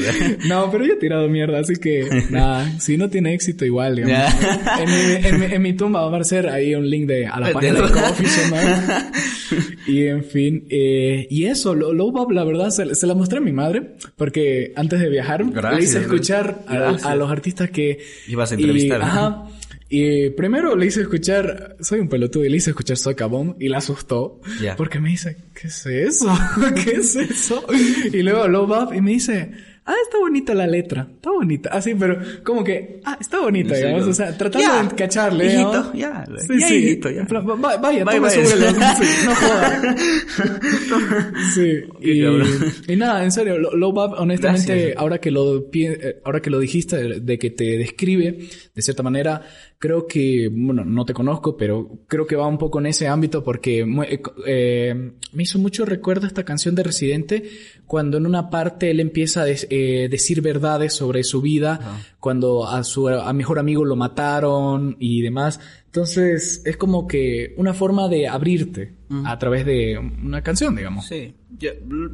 [0.49, 4.35] No, pero yo he tirado mierda, así que nada, si no tiene éxito igual, digamos.
[4.81, 7.39] En mi, en, mi, en mi tumba va a aparecer ahí un link de, a
[7.41, 8.27] la página de lo- Coffee.
[9.87, 13.41] Y en fin, eh, y eso, lo- Bab, la verdad, se, se la mostré a
[13.41, 17.99] mi madre, porque antes de viajar le Gracias, hice escuchar a, a los artistas que...
[18.29, 18.57] Ibas a
[18.87, 19.19] y- entrevistar.
[19.25, 19.43] ajá.
[19.89, 23.69] Y primero le hice escuchar, soy un pelotudo, y le hice escuchar Soy Cabón y
[23.69, 24.41] la asustó.
[24.77, 26.27] Porque me dice, ¿qué es eso?
[26.85, 27.65] ¿Qué es eso?
[28.13, 29.53] Y luego Low Bab y me dice,
[29.87, 31.71] ah, está bonita la letra, está bonita.
[31.71, 34.95] Así, pero como que, ah, está bonita, Sí, digamos, yo- o sea, tratando Ya, de
[34.95, 35.47] cacharle.
[35.47, 36.75] hijito, ya, Sí, ya, sí.
[36.77, 37.23] hijito, ya.
[37.31, 38.31] Vaya, Vaya, toma, vaya.
[38.47, 38.69] súbele.
[38.71, 39.97] Sí, no joda.
[41.55, 44.97] Sí, y, y nada, en serio, Lo- Low Bab, honestamente, Gracias.
[44.99, 48.39] ahora que lo eh, ahora que lo dijiste, de, de que te describe
[48.75, 49.43] de cierta manera,
[49.79, 53.43] creo que, bueno, no te conozco, pero creo que va un poco en ese ámbito
[53.45, 57.45] porque eh, eh, me hizo mucho recuerdo esta canción de Residente
[57.87, 62.67] cuando en una parte él empieza a des- eh, decir verdades sobre su vida, cuando
[62.69, 65.61] a su a mejor amigo lo mataron y demás.
[65.87, 71.07] Entonces, es como que una forma de abrirte a través de una canción, digamos.
[71.07, 71.35] Sí.
[71.59, 72.11] Ya, l-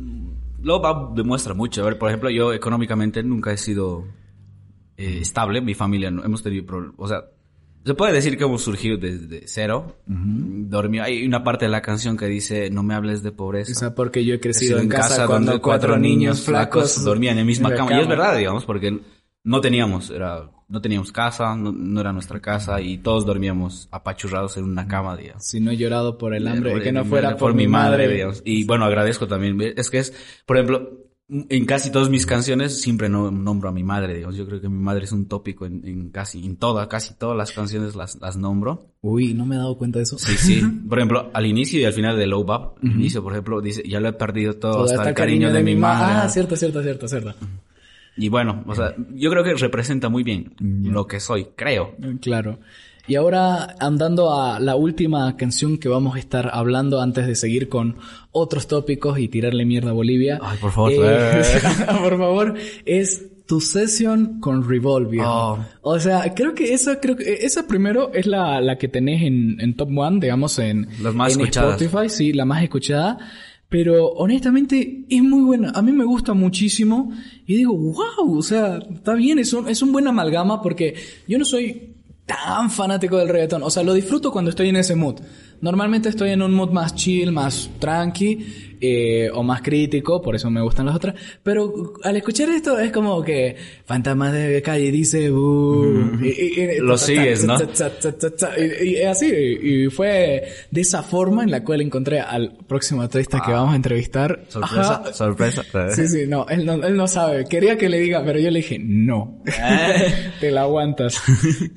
[0.62, 1.82] Low Bap demuestra mucho.
[1.82, 4.04] A ver, por ejemplo, yo económicamente nunca he sido
[4.96, 5.60] eh, estable.
[5.60, 6.94] Mi familia no, hemos tenido problemas.
[6.98, 7.24] O sea,
[7.84, 9.96] se puede decir que hemos surgido desde cero.
[10.06, 11.00] Dormí.
[11.00, 13.72] Hay una parte de la canción que dice, no me hables de pobreza.
[13.72, 17.44] O sea, porque yo he crecido en casa, cuando cuatro niños flacos dormían en la
[17.44, 17.96] misma en la cama.
[17.96, 19.00] Y es verdad, digamos, porque
[19.44, 24.56] no teníamos, era, no teníamos casa, no, no era nuestra casa y todos dormíamos apachurrados
[24.56, 25.44] en una cama, digamos.
[25.44, 28.08] Si no he llorado por el hambre, que no fuera madre, por, mi madre.
[28.08, 28.42] digamos.
[28.44, 29.60] Y bueno, agradezco también.
[29.76, 30.14] Es que es,
[30.46, 31.01] por ejemplo,
[31.48, 34.36] en casi todas mis canciones siempre no, nombro a mi madre, digamos.
[34.36, 37.36] Yo creo que mi madre es un tópico en, en casi, en todas, casi todas
[37.36, 38.86] las canciones las, las nombro.
[39.00, 40.18] Uy, no me he dado cuenta de eso.
[40.18, 40.62] Sí, sí.
[40.88, 43.98] Por ejemplo, al inicio y al final de Low al inicio, por ejemplo, dice, ya
[44.00, 46.14] lo he perdido todo, Todo hasta el cariño de, mi ma- madre.
[46.18, 47.34] Ah, cierto, cierto, cierto, cierto.
[48.16, 51.96] Y bueno, o sea, yo creo que representa muy bien lo que soy, creo.
[52.20, 52.58] Claro.
[53.08, 57.68] Y ahora andando a la última canción que vamos a estar hablando antes de seguir
[57.68, 57.96] con
[58.30, 60.38] otros tópicos y tirarle mierda a Bolivia.
[60.40, 60.92] Ay, por favor.
[60.94, 61.42] Eh,
[62.02, 65.20] por favor, es tu sesión con Revolver.
[65.26, 65.58] Oh.
[65.82, 69.60] O sea, creo que esa, creo que esa primero es la, la que tenés en,
[69.60, 71.82] en Top One, digamos, en, Las más en escuchadas.
[71.82, 73.18] Spotify, sí, la más escuchada.
[73.68, 75.70] Pero honestamente es muy buena.
[75.74, 77.10] A mí me gusta muchísimo.
[77.46, 80.94] Y digo, wow, o sea, está bien, es un, es un buen amalgama porque
[81.26, 81.91] yo no soy
[82.26, 83.62] tan fanático del reggaetón.
[83.62, 85.20] O sea, lo disfruto cuando estoy en ese mood.
[85.60, 90.50] Normalmente estoy en un mood más chill, más tranqui, eh, o más crítico, por eso
[90.50, 91.14] me gustan las otras.
[91.44, 97.56] Pero al escuchar esto es como que Fantasmas de calle dice, Lo sigues, ¿no?
[98.82, 103.52] Y, así, y fue de esa forma en la cual encontré al próximo artista que
[103.52, 104.46] vamos a entrevistar.
[104.48, 105.12] Sorpresa, Ajá.
[105.12, 105.62] sorpresa.
[105.92, 107.44] Sí, sí, no él, no, él no sabe.
[107.44, 109.42] Quería que le diga, pero yo le dije, no.
[110.40, 111.22] Te la aguantas.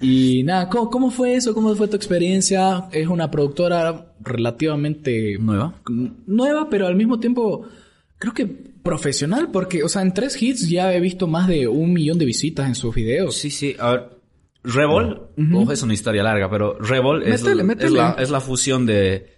[0.01, 1.53] Y nada, ¿cómo, ¿cómo fue eso?
[1.53, 2.87] ¿Cómo fue tu experiencia?
[2.91, 5.75] Es una productora relativamente ¿Nueva?
[6.25, 7.67] nueva, pero al mismo tiempo
[8.17, 11.91] creo que profesional, porque, o sea, en tres hits ya he visto más de un
[11.93, 13.35] millón de visitas en sus videos.
[13.35, 13.75] Sí, sí.
[13.79, 14.09] A ver,
[14.63, 17.43] Revol, ojo, es una historia larga, pero Revol es,
[17.91, 19.35] la, es la fusión de,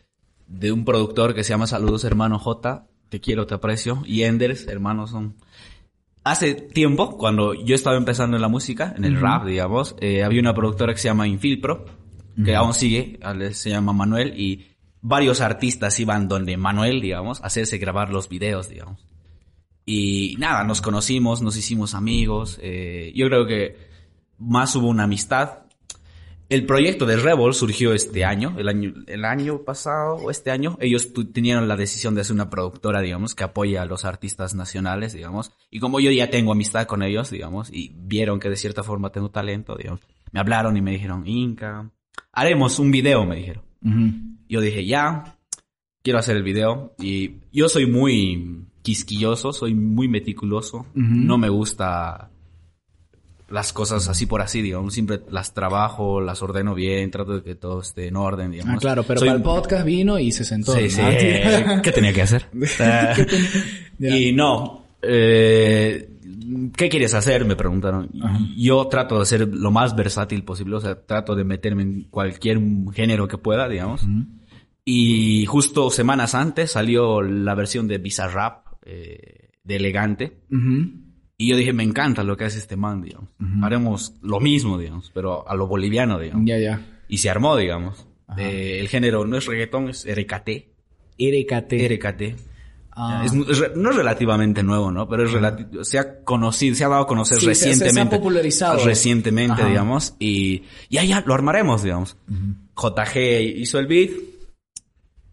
[0.48, 4.68] de un productor que se llama Saludos Hermano J, te quiero, te aprecio, y Enders,
[4.68, 5.36] hermanos son...
[6.24, 10.42] Hace tiempo, cuando yo estaba empezando en la música, en el rap, digamos, eh, había
[10.42, 11.86] una productora que se llama Infilpro,
[12.44, 13.18] que aún sigue,
[13.52, 14.66] se llama Manuel, y
[15.02, 19.06] varios artistas iban donde Manuel, digamos, a hacerse grabar los videos, digamos.
[19.86, 22.60] Y nada, nos conocimos, nos hicimos amigos.
[22.62, 23.88] eh, yo creo que
[24.38, 25.60] más hubo una amistad.
[26.50, 30.78] El proyecto de Revol surgió este año, el año, el año pasado o este año.
[30.80, 35.14] Ellos tenían la decisión de hacer una productora, digamos, que apoya a los artistas nacionales,
[35.14, 35.52] digamos.
[35.70, 39.12] Y como yo ya tengo amistad con ellos, digamos, y vieron que de cierta forma
[39.12, 41.92] tengo talento, digamos, me hablaron y me dijeron, Inca,
[42.32, 43.67] haremos un video, me dijeron.
[44.50, 45.38] Yo dije, ya,
[46.04, 46.94] quiero hacer el video.
[47.00, 50.86] Y yo soy muy quisquilloso, soy muy meticuloso.
[50.94, 52.30] No me gusta
[53.50, 54.94] las cosas así por así, digamos.
[54.94, 58.76] Siempre las trabajo, las ordeno bien, trato de que todo esté en orden, digamos.
[58.76, 60.74] Ah, claro, pero Soy- para el podcast vino y se sentó.
[60.74, 60.88] Sí, ¿no?
[60.90, 61.82] sí.
[61.84, 62.46] ¿Qué tenía que hacer?
[64.00, 64.84] Y no.
[65.02, 66.10] eh,
[66.76, 67.46] ¿Qué quieres hacer?
[67.46, 68.10] Me preguntaron.
[68.56, 72.04] Y Yo trato de ser lo más versátil posible, o sea, trato de meterme en
[72.04, 72.60] cualquier
[72.94, 74.06] género que pueda, digamos.
[74.86, 80.38] Y justo semanas antes salió la versión de Bizarrap eh, de Elegante.
[81.38, 83.30] Y yo dije, me encanta lo que hace este man, digamos.
[83.62, 86.46] Haremos lo mismo, digamos, pero a lo boliviano, digamos.
[86.48, 86.82] Ya, ya.
[87.08, 88.08] Y se armó, digamos.
[88.38, 90.50] Eh, el género no es reggaetón, es RKT.
[91.20, 91.74] RKT.
[91.92, 92.22] RKT.
[93.00, 93.22] Ah.
[93.24, 95.08] Es, es re- no es relativamente nuevo, ¿no?
[95.08, 97.66] Pero es relati- se ha conocido, se ha dado a conocer Sí, se- se- se
[97.68, 98.18] ha recientemente.
[98.18, 98.84] popularizado.
[98.84, 99.68] Recientemente, Ajá.
[99.70, 100.16] digamos.
[100.18, 102.18] Y ya, ya, lo armaremos, digamos.
[102.76, 104.10] JG hizo el beat.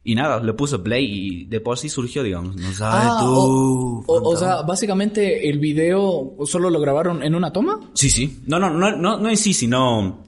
[0.07, 2.57] Y nada, le puso play y de por sí surgió, digamos.
[2.57, 4.05] No sabes Ah, tú.
[4.07, 7.81] o, o- sea, básicamente el video solo lo grabaron en una toma.
[7.95, 8.43] Sí, sí.
[8.47, 10.25] No, no, no, no, no en sí, sino...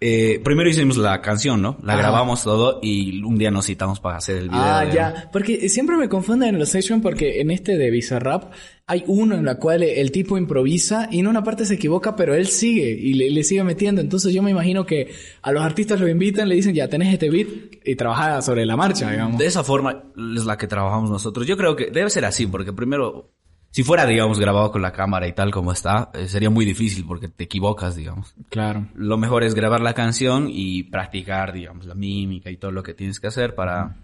[0.00, 1.76] eh, primero hicimos la canción, ¿no?
[1.82, 2.02] La Ajá.
[2.02, 4.62] grabamos todo y un día nos citamos para hacer el video.
[4.62, 5.28] Ah, ya.
[5.30, 8.52] Porque siempre me confunden en los sessions porque en este de Bizarrap
[8.86, 12.34] hay uno en la cual el tipo improvisa y en una parte se equivoca, pero
[12.34, 14.00] él sigue y le, le sigue metiendo.
[14.00, 15.10] Entonces yo me imagino que
[15.42, 17.48] a los artistas los invitan, le dicen, ya tenés este beat
[17.84, 19.38] y trabaja sobre la marcha, digamos.
[19.38, 21.46] De esa forma es la que trabajamos nosotros.
[21.46, 23.30] Yo creo que debe ser así, porque primero,
[23.70, 27.04] si fuera, digamos, grabado con la cámara y tal como está, eh, sería muy difícil
[27.06, 28.34] porque te equivocas, digamos.
[28.48, 28.88] Claro.
[28.94, 32.94] Lo mejor es grabar la canción y practicar, digamos, la mímica y todo lo que
[32.94, 33.96] tienes que hacer para,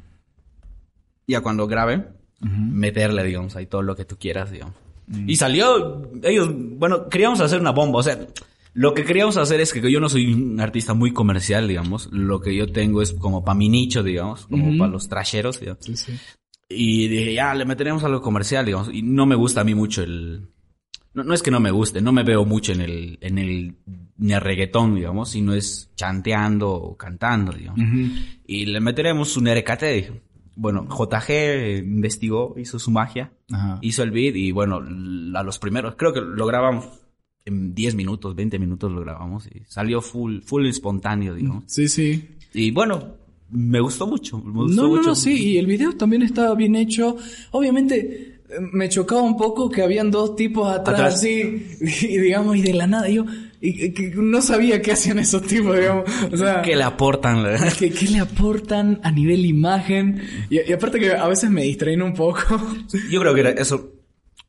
[1.26, 2.06] ya cuando graben,
[2.40, 4.74] meterle, digamos, ahí todo lo que tú quieras, digamos.
[5.26, 8.18] Y salió, ellos, bueno, queríamos hacer una bomba, o sea,
[8.74, 12.40] lo que queríamos hacer es que yo no soy un artista muy comercial, digamos, lo
[12.40, 15.84] que yo tengo es como para mi nicho, digamos, como para los trasheros, digamos.
[15.84, 16.12] Sí, sí.
[16.68, 18.90] Y dije, ya, le meteremos algo comercial, digamos.
[18.92, 20.48] Y no me gusta a mí mucho el...
[21.14, 23.74] No, no es que no me guste, no me veo mucho en el, en el,
[24.20, 27.80] en el reggaetón, digamos, sino es chanteando o cantando, digamos.
[28.46, 30.22] Y le meteremos un RKT, dije.
[30.58, 33.78] Bueno, JG investigó, hizo su magia, Ajá.
[33.82, 36.86] hizo el beat y bueno, a los primeros, creo que lo grabamos
[37.44, 41.64] en 10 minutos, 20 minutos lo grabamos y salió full, full espontáneo, digamos.
[41.66, 42.36] Sí, sí.
[42.54, 43.16] Y bueno,
[43.50, 44.38] me gustó mucho.
[44.38, 45.08] Me gustó No, no, mucho.
[45.10, 47.16] no, sí, y el video también estaba bien hecho.
[47.52, 51.14] Obviamente eh, me chocaba un poco que habían dos tipos atrás, Atrás.
[51.14, 53.24] así, y digamos, y de la nada, yo
[53.60, 56.04] y, que no sabía qué hacían esos tipos, digamos.
[56.32, 57.44] O sea, Que le aportan.
[57.78, 60.22] ¿qué, qué le aportan a nivel imagen?
[60.50, 62.40] Y, y aparte que a veces me distraen un poco.
[63.10, 63.92] Yo creo que era eso,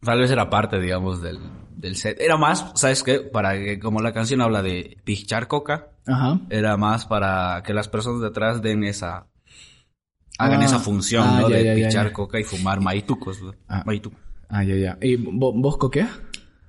[0.04, 1.40] tal vez era parte, digamos, del,
[1.78, 2.20] del set.
[2.20, 3.20] Era más, ¿sabes qué?
[3.22, 6.40] Para que, como la canción habla de pichar coca, Ajá.
[6.50, 9.28] era más para que las personas de atrás den esa,
[10.40, 11.50] hagan Ah, esa función, ah, ¿no?
[11.50, 12.14] ya, de ya, pichar ya.
[12.14, 13.54] coca y fumar maitucos, ¿no?
[13.68, 13.84] Ah.
[13.86, 14.18] Maituco.
[14.50, 14.98] Ah, ya, ya.
[15.02, 16.10] ¿Y vo- vos coqueas?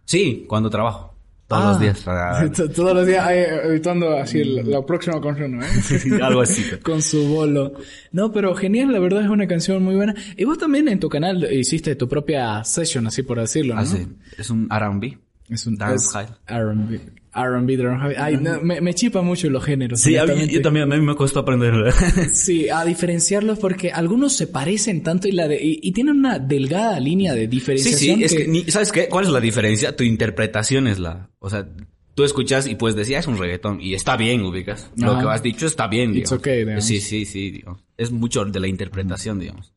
[0.05, 1.15] Sí, cuando trabajo.
[1.47, 1.69] Todos Ah.
[1.71, 2.01] los días.
[2.03, 5.65] para- T- Todos los días evitando así la, la próxima canción, ¿no?
[6.27, 6.65] Algo así.
[6.83, 7.73] Con su bolo.
[8.13, 10.15] No, pero genial, la verdad es una canción muy buena.
[10.37, 13.81] Y vos también en tu canal hiciste tu propia session, así por decirlo, ¿no?
[13.81, 15.19] Así, es un R&B.
[15.49, 16.15] Es un es
[16.47, 17.01] R&B.
[17.45, 20.01] R&B, drum- Ay, no, me, me chipa mucho los géneros.
[20.01, 20.55] Sí, a mí, honestamente.
[20.55, 21.93] yo también, a mí me costó aprender.
[22.35, 26.39] Sí, a diferenciarlos porque algunos se parecen tanto y, la de, y, y tienen una
[26.39, 28.19] delgada línea de Sí, diferenciación.
[28.19, 29.09] sí, es que- que, ni- ¿sabes qué?
[29.09, 29.95] ¿Cuál es la diferencia?
[29.97, 31.69] Tu interpretación es la, o sea,
[32.15, 34.91] tú escuchas y puedes decir, "Ah, es un reggaetón, y está bien, ubicas.
[34.97, 36.39] Lo que has dicho está bien, It's digamos.
[36.41, 36.85] okay, digamos.
[36.85, 37.81] Sí, sí, sí, digamos.
[37.97, 39.73] Es mucho de la interpretación, digamos.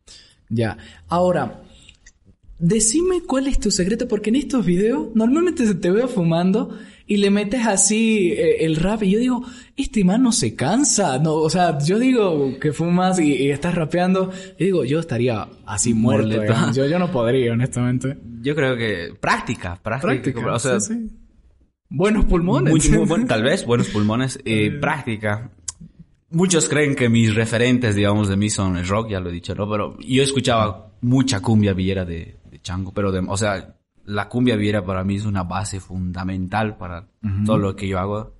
[0.49, 0.77] Ya.
[1.07, 1.61] Ahora,
[2.59, 6.77] decime cuál es tu secreto, porque en estos videos normalmente te veo fumando
[7.13, 9.43] y le metes así eh, el rap y yo digo,
[9.75, 11.19] este man no se cansa.
[11.19, 15.47] No, o sea, yo digo que fumas y, y estás rapeando, y digo, yo estaría
[15.65, 16.41] así muerto.
[16.73, 18.17] Yo, yo no podría, honestamente.
[18.41, 20.07] Yo creo que práctica, práctica.
[20.07, 20.53] Práctica.
[20.53, 21.09] o sea, sí, sí.
[21.89, 22.71] Buenos pulmones.
[22.89, 25.51] muy- muy buen- tal vez, buenos pulmones, eh, práctica.
[26.29, 29.53] Muchos creen que mis referentes, digamos, de mí son el rock, ya lo he dicho,
[29.53, 29.69] ¿no?
[29.69, 34.55] Pero yo escuchaba mucha cumbia villera de, de Chango, pero de, o sea, la cumbia
[34.55, 37.07] villera para mí es una base fundamental para
[37.45, 38.33] todo lo que yo hago.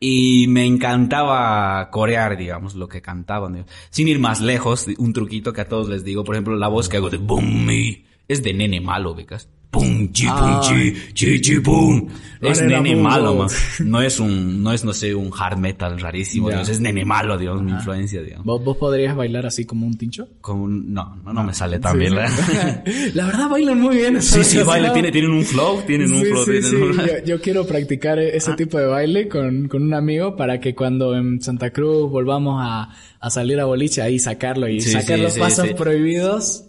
[0.00, 3.54] Y me encantaba corear, digamos, lo que cantaban.
[3.54, 3.72] digamos.
[3.90, 6.88] Sin ir más lejos, un truquito que a todos les digo, por ejemplo, la voz
[6.88, 9.48] que hago de boom me es de nene malo, becas.
[9.70, 12.08] Pum, chi, pum, chi, chi, chi, pum.
[12.40, 13.48] Es nene malo, man.
[13.84, 16.68] No es un, no es, no sé, un hard metal rarísimo, digamos.
[16.70, 18.46] Es nene malo, digamos, mi influencia, digamos.
[18.46, 20.26] ¿Vos, vos podrías bailar así como un tincho?
[20.40, 22.84] Como un- no, no, no me sale tan bien, ¿verdad?
[23.14, 24.22] la verdad bailan muy bien.
[24.22, 26.44] Sí, sí, bailan, tienen, tienen un flow, tienen un flow.
[26.46, 31.14] Yo, yo quiero practicar ese tipo de baile con, con un amigo para que cuando
[31.16, 32.88] en Santa Cruz volvamos a,
[33.20, 36.64] a salir a boliche ahí sacarlo y sacar los pasos prohibidos.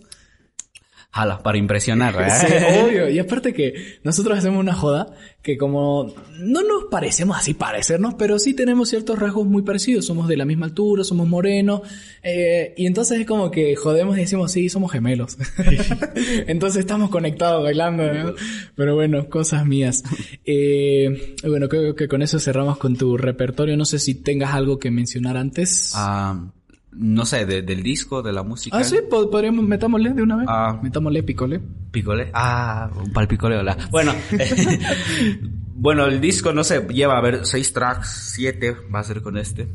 [1.11, 2.47] Jala, para impresionar, ¿verdad?
[2.47, 2.53] Sí,
[2.85, 3.09] obvio.
[3.09, 5.07] Y aparte que nosotros hacemos una joda
[5.41, 10.05] que como no nos parecemos así parecernos, pero sí tenemos ciertos rasgos muy parecidos.
[10.05, 11.81] Somos de la misma altura, somos morenos.
[12.21, 15.37] eh, y entonces es como que jodemos y decimos, sí, somos gemelos.
[16.47, 18.33] entonces estamos conectados bailando, ¿no?
[18.75, 20.03] Pero bueno, cosas mías.
[20.45, 23.75] Eh, bueno, creo que con eso cerramos con tu repertorio.
[23.77, 25.91] No sé si tengas algo que mencionar antes.
[25.95, 26.51] Ah,
[26.91, 28.77] no sé, de- del disco, de la música.
[28.77, 30.45] Ah, sí, po- podríamos, metámosle de una vez.
[30.49, 30.79] Ah.
[30.81, 31.59] Metámosle, picole.
[31.91, 32.29] Picole.
[32.33, 33.77] Ah, un pal picole, hola.
[33.91, 34.13] Bueno,
[35.75, 39.37] bueno, el disco, no sé, lleva a ver seis tracks, siete va a ser con
[39.37, 39.67] este.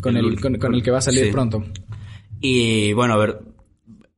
[0.00, 1.30] Con el, con, con el que va a salir Sí.
[1.32, 1.64] pronto.
[2.40, 3.40] Y bueno, a ver,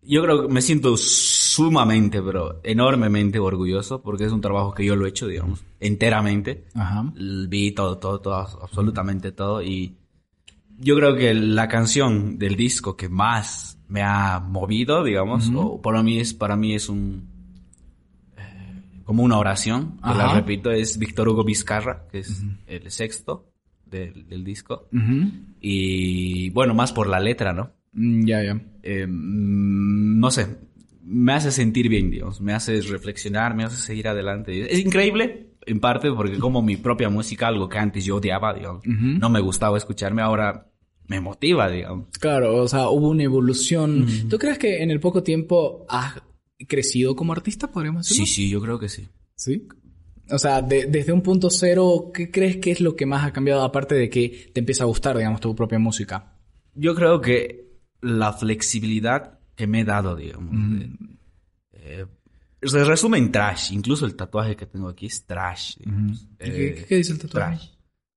[0.03, 4.97] yo creo que me siento sumamente, pero enormemente orgulloso porque es un trabajo que yo
[4.97, 6.65] lo he hecho, digamos, enteramente.
[6.75, 7.13] Ajá.
[7.15, 9.97] Vi todo, todo, todo, absolutamente todo y
[10.79, 16.03] yo creo que la canción del disco que más me ha movido, digamos, o para
[16.03, 17.29] mí es, para mí es un,
[18.37, 23.51] eh, como una oración, que la repito, es Víctor Hugo Vizcarra, que es el sexto
[23.87, 24.89] del, del disco.
[25.61, 27.71] Y bueno, más por la letra, ¿no?
[27.93, 28.61] Mm, Ya, ya.
[28.83, 30.59] Eh, mm, no sé,
[31.05, 34.73] me hace sentir bien, Dios, me hace reflexionar, me hace seguir adelante.
[34.73, 38.83] Es increíble, en parte, porque como mi propia música, algo que antes yo odiaba, digamos,
[38.87, 40.71] no me gustaba escucharme, ahora
[41.07, 42.09] me motiva, digamos.
[42.19, 44.07] Claro, o sea, hubo una evolución.
[44.29, 46.15] ¿Tú crees que en el poco tiempo has
[46.69, 48.27] crecido como artista, podríamos decirlo?
[48.27, 49.09] Sí, sí, yo creo que sí.
[49.37, 49.67] Sí.
[50.31, 53.33] O sea, de- desde un punto cero, ¿qué crees que es lo que más ha
[53.33, 56.33] cambiado aparte de que te empieza a gustar, digamos, tu propia música?
[56.75, 57.67] Yo creo que
[58.01, 60.91] la flexibilidad que me he dado, digamos, de-
[61.73, 62.07] eh,
[62.67, 65.77] se resume en trash, incluso el tatuaje que tengo aquí es trash.
[65.79, 66.27] digamos.
[66.39, 67.57] ¿Qué, Eh, qué- qué dice el tatuaje?
[67.57, 67.69] Trash.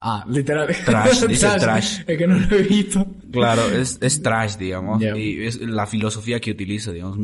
[0.02, 0.68] Ah, literal.
[0.86, 2.00] Trash, dice trash.
[2.06, 3.06] Es que no lo he visto.
[3.32, 5.02] Claro, es, es trash, digamos.
[5.02, 7.18] Y es la filosofía que utilizo, digamos.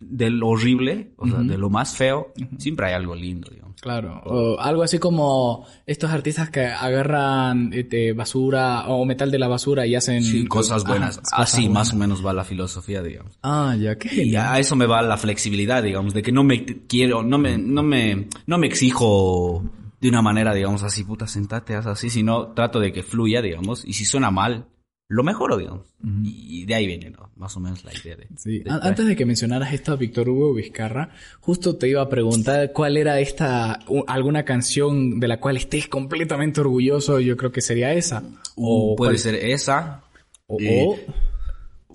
[0.00, 3.63] De lo horrible, o sea, de lo más feo, siempre hay algo lindo, digamos.
[3.84, 9.46] Claro, o algo así como estos artistas que agarran este, basura o metal de la
[9.46, 11.18] basura y hacen Sí, cosas Ajá, buenas.
[11.18, 11.74] cosas Así buenas.
[11.74, 13.38] más o menos va la filosofía, digamos.
[13.42, 16.64] Ah, ya, qué Y a eso me va la flexibilidad, digamos, de que no me
[16.64, 19.62] quiero, no me, no me, no me exijo
[20.00, 23.84] de una manera, digamos, así, puta, sentate, haz así, sino trato de que fluya, digamos,
[23.84, 24.64] y si suena mal,
[25.08, 25.94] lo mejoro, digamos.
[26.24, 27.30] Y de ahí viene, ¿no?
[27.36, 28.26] Más o menos la idea de...
[28.36, 28.60] Sí.
[28.60, 32.96] de- Antes de que mencionaras esta Víctor Hugo Vizcarra, justo te iba a preguntar cuál
[32.96, 38.22] era esta, alguna canción de la cual estés completamente orgulloso, yo creo que sería esa.
[38.56, 40.02] Uh, puede cuál- ser esa,
[40.46, 40.96] o- eh, o-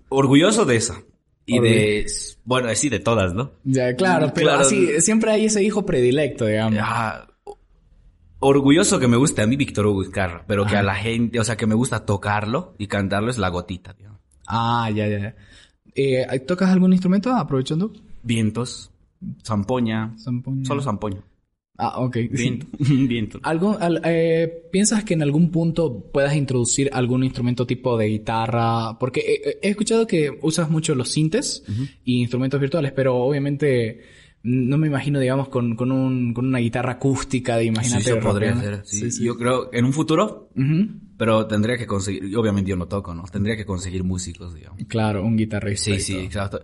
[0.10, 1.01] orgulloso de esa.
[1.45, 2.05] Y de,
[2.45, 3.51] bueno, sí, de todas, ¿no?
[3.64, 4.62] ya, claro, pero Claro.
[4.62, 6.80] así, siempre hay ese hijo predilecto, digamos.
[6.84, 7.26] Ah,
[8.39, 11.43] orgulloso que me guste a mí Víctor Hugo Vizcarra, pero que a la gente, o
[11.43, 14.19] sea, que me gusta tocarlo y cantarlo es la gotita, digamos.
[14.47, 15.35] Ah, ya, ya.
[15.95, 17.91] Eh, ¿Tocas algún instrumento aprovechando?
[18.23, 18.91] Vientos,
[19.43, 20.65] zampoña, Zampoña.
[20.65, 21.21] solo zampoña.
[21.77, 22.17] Ah, ok.
[22.31, 23.39] Viento, viento.
[23.43, 28.97] ¿Algún, al- eh, ¿Piensas que en algún punto puedas introducir algún instrumento tipo de guitarra?
[28.99, 31.63] Porque he, he escuchado que usas mucho los sintes
[32.03, 34.01] y instrumentos virtuales, pero obviamente
[34.43, 38.01] no me imagino, digamos, con, con, un, con una guitarra acústica de Sí, imagínate.
[38.11, 38.81] eso podría ser.
[38.85, 38.97] sí.
[38.99, 39.23] Sí, sí.
[39.25, 40.49] Yo creo, en un futuro,
[41.17, 43.23] pero tendría que conseguir, y obviamente yo no toco, ¿no?
[43.31, 44.81] Tendría que conseguir músicos, digamos.
[44.87, 45.85] Claro, un guitarrista.
[45.85, 46.23] Sí, y sí, todo.
[46.23, 46.61] exacto.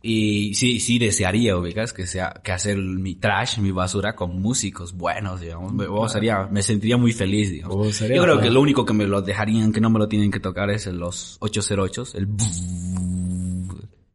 [0.00, 4.92] Y sí, sí desearía, ubicas, que sea, que hacer mi trash, mi basura con músicos
[4.96, 5.72] buenos, digamos.
[5.74, 7.76] Me, o sería, me sentiría muy feliz, digamos.
[7.76, 10.06] Oh, sería Yo creo que lo único que me lo dejarían, que no me lo
[10.06, 12.28] tienen que tocar es el- los 808, el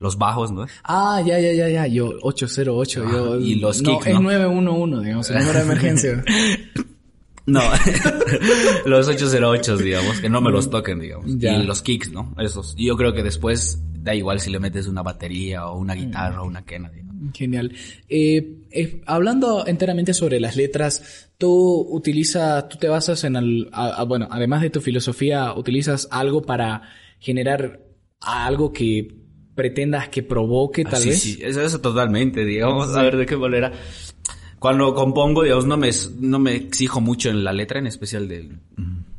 [0.03, 0.67] los bajos, ¿no?
[0.83, 1.87] Ah, ya, ya, ya, ya.
[1.87, 3.05] Yo, 808.
[3.11, 4.21] yo, Ah, y los no, kicks, es ¿no?
[4.21, 6.23] 911, digamos, el número de emergencia.
[7.45, 7.59] No,
[8.85, 11.25] los 808, digamos, que no me los toquen, digamos.
[11.37, 11.57] Ya.
[11.57, 12.33] Y los kicks, ¿no?
[12.37, 12.73] Esos.
[12.77, 16.41] Y yo creo que después da igual si le metes una batería o una guitarra
[16.41, 17.33] o una quena, digamos.
[17.33, 17.73] Genial.
[18.07, 23.89] Eh, eh, hablando enteramente sobre las letras, tú utilizas, tú te basas en, el, a-
[23.89, 26.83] a- bueno, además de tu filosofía, utilizas algo para
[27.19, 27.81] generar
[28.21, 29.22] algo que
[29.55, 31.21] pretendas que provoque, tal Ah, sí, vez.
[31.21, 33.71] Sí, eso, eso totalmente, digamos, a ver de qué manera.
[34.59, 35.89] Cuando compongo, digamos, no me,
[36.19, 38.49] no me exijo mucho en la letra, en especial de,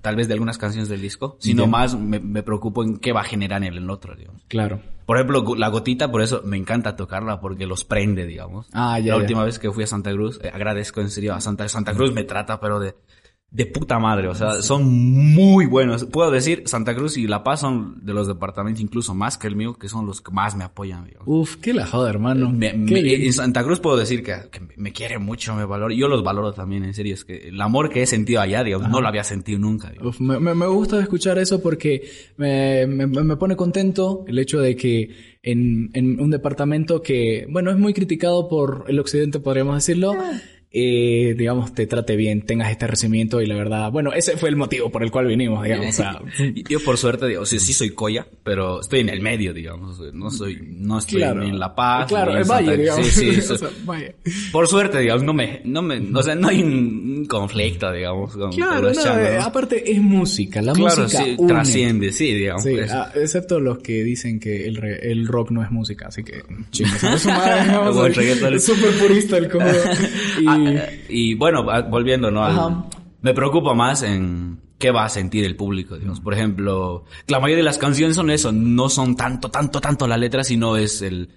[0.01, 3.21] tal vez de algunas canciones del disco, sino más me, me preocupo en qué va
[3.21, 4.43] a generar en el otro, digamos.
[4.49, 4.81] Claro.
[5.05, 8.69] Por ejemplo, la gotita, por eso me encanta tocarla, porque los prende, digamos.
[8.73, 9.21] Ah, ya, La ya.
[9.21, 12.15] última vez que fui a Santa Cruz, eh, agradezco en serio a Santa, Santa Cruz
[12.15, 12.95] me trata, pero de,
[13.55, 14.83] de puta madre, o sea, son
[15.33, 16.05] muy buenos.
[16.07, 19.55] Puedo decir, Santa Cruz y La Paz son de los departamentos incluso más que el
[19.55, 21.29] mío, que son los que más me apoyan, digamos.
[21.29, 22.51] Uf, qué la joda, hermano.
[22.51, 25.95] Me- me- en Santa Cruz puedo decir que, que me quiere mucho, me valora.
[25.95, 27.15] Yo los valoro también, en serio.
[27.15, 29.93] Es que el amor que he sentido allá, digamos, no lo había sentido nunca.
[30.03, 32.03] Uf, me, me- gusta escuchar eso porque
[32.37, 35.11] me, me- me pone contento el hecho de que
[35.45, 40.15] en, en un departamento que, bueno, es muy criticado por el occidente, podríamos decirlo,
[40.77, 44.57] eh, digamos, te trate bien, tengas este recibimiento y la verdad, bueno, ese fue el
[44.57, 45.89] motivo por el cual vinimos, digamos.
[45.89, 46.21] o sea,
[46.69, 50.01] Yo por suerte, digo, sí, sí soy coya, pero estoy en el medio, digamos.
[50.13, 51.43] No soy, no estoy claro.
[51.43, 52.09] ni en La Paz.
[52.09, 53.07] Claro, en el valle, Santa- digamos.
[53.07, 54.15] Sí, sí, O sea, vaya.
[54.51, 58.51] Por suerte, digamos, no me, no me, o sea, no hay un conflicto, digamos, con,
[58.53, 61.49] Claro, no, eh, aparte es música, la Claro, música sí, une.
[61.53, 62.65] trasciende, sí, digamos.
[62.65, 66.25] Sí, ah, excepto los que dicen que el, re- el rock no es música, así
[66.25, 67.05] que chingos.
[67.05, 67.85] a su madre, ¿no?
[67.91, 68.55] Como el reggaetón.
[68.55, 69.67] Es súper purista el cojo.
[70.41, 70.64] Y, Ah,
[71.09, 72.45] y bueno, volviendo, ¿no?
[72.45, 72.85] Al-
[73.23, 76.21] me preocupa más en qué va a sentir el público, digamos.
[76.21, 80.17] Por ejemplo, la mayoría de las canciones son eso, no son tanto, tanto, tanto la
[80.19, 81.31] letra, sino es el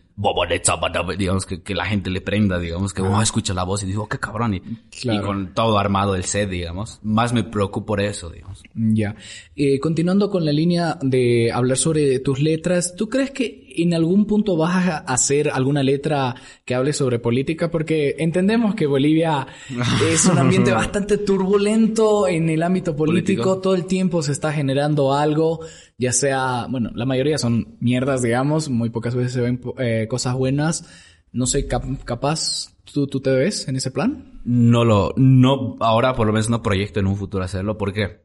[1.18, 4.04] digamos, que, que la gente le prenda, digamos, que oh, escucha la voz y digo,
[4.04, 4.60] oh, qué cabrón, y,
[4.90, 5.20] Claro.
[5.20, 7.00] y con todo armado el set, digamos.
[7.04, 8.64] Más me preocupo por eso, digamos.
[8.74, 9.16] Ya.
[9.56, 14.26] Eh, continuando con la línea de hablar sobre tus letras, ¿tú crees que en algún
[14.26, 17.70] punto vas a hacer alguna letra que hable sobre política?
[17.72, 19.48] Porque entendemos que Bolivia
[20.12, 23.44] es un ambiente bastante turbulento en el ámbito político.
[23.44, 23.62] Político.
[23.62, 25.60] Todo el tiempo se está generando algo,
[25.98, 30.36] ya sea, bueno, la mayoría son mierdas, digamos, muy pocas veces se ven eh, cosas
[30.36, 30.86] buenas.
[31.32, 34.40] No sé, cap- capaz tú, tú te ves en ese plan.
[34.46, 38.22] No lo, no, ahora por lo menos no proyecto en un futuro hacerlo, ¿por qué?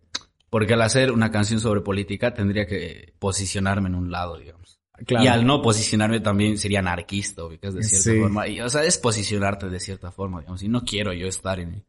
[0.50, 4.61] Porque al hacer una canción sobre política tendría que posicionarme en un lado, digamos.
[5.06, 5.24] Claro.
[5.24, 8.20] Y al no posicionarme también sería anarquista, ubicas, de cierta Sí.
[8.20, 8.46] forma.
[8.48, 10.62] Y, o sea, es posicionarte de cierta forma, digamos.
[10.62, 11.84] Y no quiero yo estar en,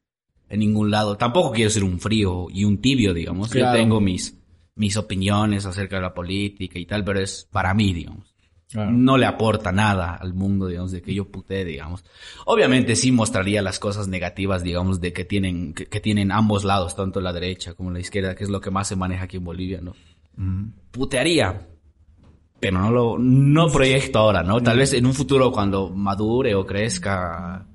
[0.49, 1.18] en ningún lado.
[1.18, 3.49] Tampoco quiero ser un frío y un tibio, digamos.
[3.49, 3.76] Claro.
[3.78, 4.39] Yo tengo mis,
[4.76, 8.34] mis opiniones acerca de la política y tal, pero es para mí, digamos.
[8.72, 8.89] Claro.
[8.91, 12.04] No le aporta nada al mundo, digamos, de que yo putee, digamos.
[12.45, 16.95] Obviamente sí mostraría las cosas negativas, digamos, de que tienen, que, que tienen ambos lados,
[16.95, 19.43] tanto la derecha como la izquierda, que es lo que más se maneja aquí en
[19.43, 19.93] Bolivia, ¿no?
[20.91, 21.68] Putearía.
[22.64, 24.61] Pero no lo, no proyecto ahora, ¿no?
[24.61, 27.66] Tal vez en un futuro cuando madure o crezca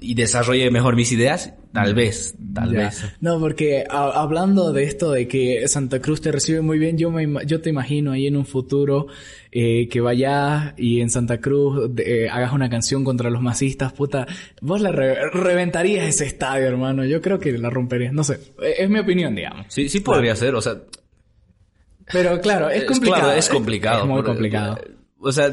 [0.00, 2.78] y desarrolle mejor mis ideas, Tal vez, tal Ya.
[2.84, 3.04] vez.
[3.20, 7.10] No, porque a- hablando de esto de que Santa Cruz te recibe muy bien, yo
[7.10, 9.08] me yo te imagino ahí en un futuro
[9.50, 14.24] eh, que vayas y en Santa Cruz eh, hagas una canción contra los masistas, puta,
[14.60, 17.04] vos la re- reventarías ese estadio, hermano.
[17.06, 18.12] Yo creo que la romperías.
[18.12, 19.66] No sé, eh, es mi opinión, digamos.
[19.68, 20.76] Sí, sí podría ser, o sea,
[22.12, 23.22] Pero claro, es complicado.
[23.22, 24.02] claro, es complicado.
[24.02, 24.78] Es muy complicado.
[25.26, 25.50] O sea,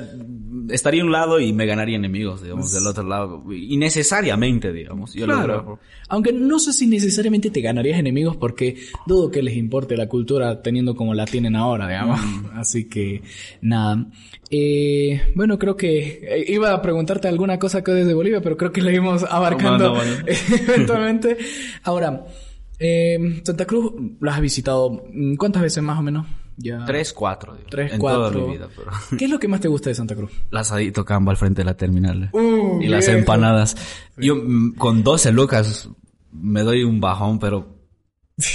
[0.70, 3.43] estaría a un lado y me ganaría enemigos, digamos, del otro lado.
[3.54, 5.14] Innecesariamente, digamos.
[5.14, 5.80] Yo lo Claro.
[6.10, 8.76] Aunque no sé si necesariamente te ganarías enemigos porque
[9.06, 12.20] dudo que les importe la cultura teniendo como la tienen ahora, digamos.
[12.54, 13.22] Así que,
[13.62, 14.08] nada.
[14.49, 18.74] Eh, bueno, creo que eh, iba a preguntarte alguna cosa que desde Bolivia, pero creo
[18.74, 20.26] que la íbamos abarcando No, no, bueno.
[20.68, 21.38] eventualmente.
[21.84, 22.26] Ahora,
[22.78, 26.28] eh, Santa Cruz, ¿la has visitado mm, cuántas veces más o menos?
[26.58, 26.84] Ya.
[26.86, 28.32] Tres, cuatro, digo, Tres, en cuatro.
[28.32, 28.68] toda mi vida.
[28.76, 28.91] Pero...
[29.18, 30.32] ¿Qué es lo que más te gusta de Santa Cruz?
[30.52, 32.30] El asadito camba al frente de la terminal.
[32.34, 33.76] Uh, y las empanadas.
[34.18, 35.89] Yo mm, con 12 lucas
[36.32, 37.78] me doy un bajón, pero...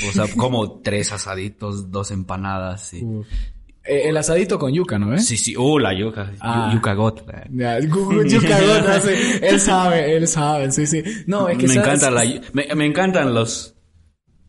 [0.08, 2.92] O sea, como tres asaditos, dos empanadas.
[2.94, 2.98] Y...
[3.84, 5.14] Eh, el asadito con yuca, ¿no?
[5.14, 5.18] ¿Eh?
[5.20, 5.56] Sí, sí.
[5.56, 6.32] Uh, la yuca.
[6.40, 6.70] Ah.
[6.74, 7.24] Yuca got.
[7.24, 9.10] Gu- yuca gota, sí.
[9.42, 11.02] Él sabe, él sabe, sí, sí.
[11.28, 13.75] No, es que me sabes- encanta la me, me encantan los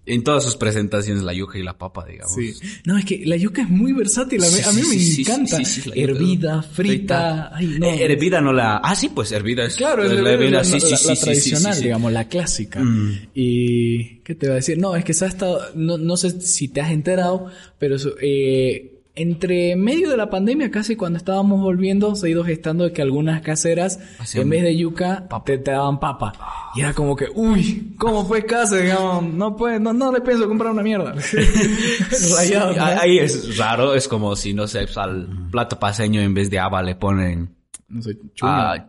[0.08, 2.54] en todas sus presentaciones la yuca y la papa digamos Sí.
[2.86, 4.42] No, es que la yuca es muy versátil.
[4.44, 5.58] A mí, Sí, a mí sí, me encanta.
[5.58, 6.02] sí, sí, la yuca.
[6.12, 7.56] Hervida, frita.
[7.56, 7.86] Ay, no.
[7.88, 10.80] Eh, hervida no la ah sí pues hervida es Claro, es la, la, hervida sí,
[10.80, 12.80] sí, sí, la tradicional, digamos, la clásica.
[12.82, 13.28] Mm.
[13.36, 14.78] Y, ¿qué te va a decir?
[14.78, 17.48] No, es que se ha estado, no, no sé si te has enterado,
[17.80, 22.84] pero eh, entre medio de la pandemia, casi cuando estábamos volviendo, se ha ido gestando
[22.84, 26.34] de que algunas caseras, Hacían en vez de yuca, te, te daban papa.
[26.76, 28.78] Y era como que, uy, ¿cómo fue casa?
[28.78, 31.14] Digamos, no puede, no, no le pienso comprar una mierda.
[32.38, 32.74] Rayado.
[32.74, 32.86] Sí, ¿no?
[32.86, 36.82] ahí es raro es como si no sé al plato paseño en vez de haba
[36.84, 37.56] le ponen
[37.88, 38.72] No sé, chuña.
[38.74, 38.88] ah,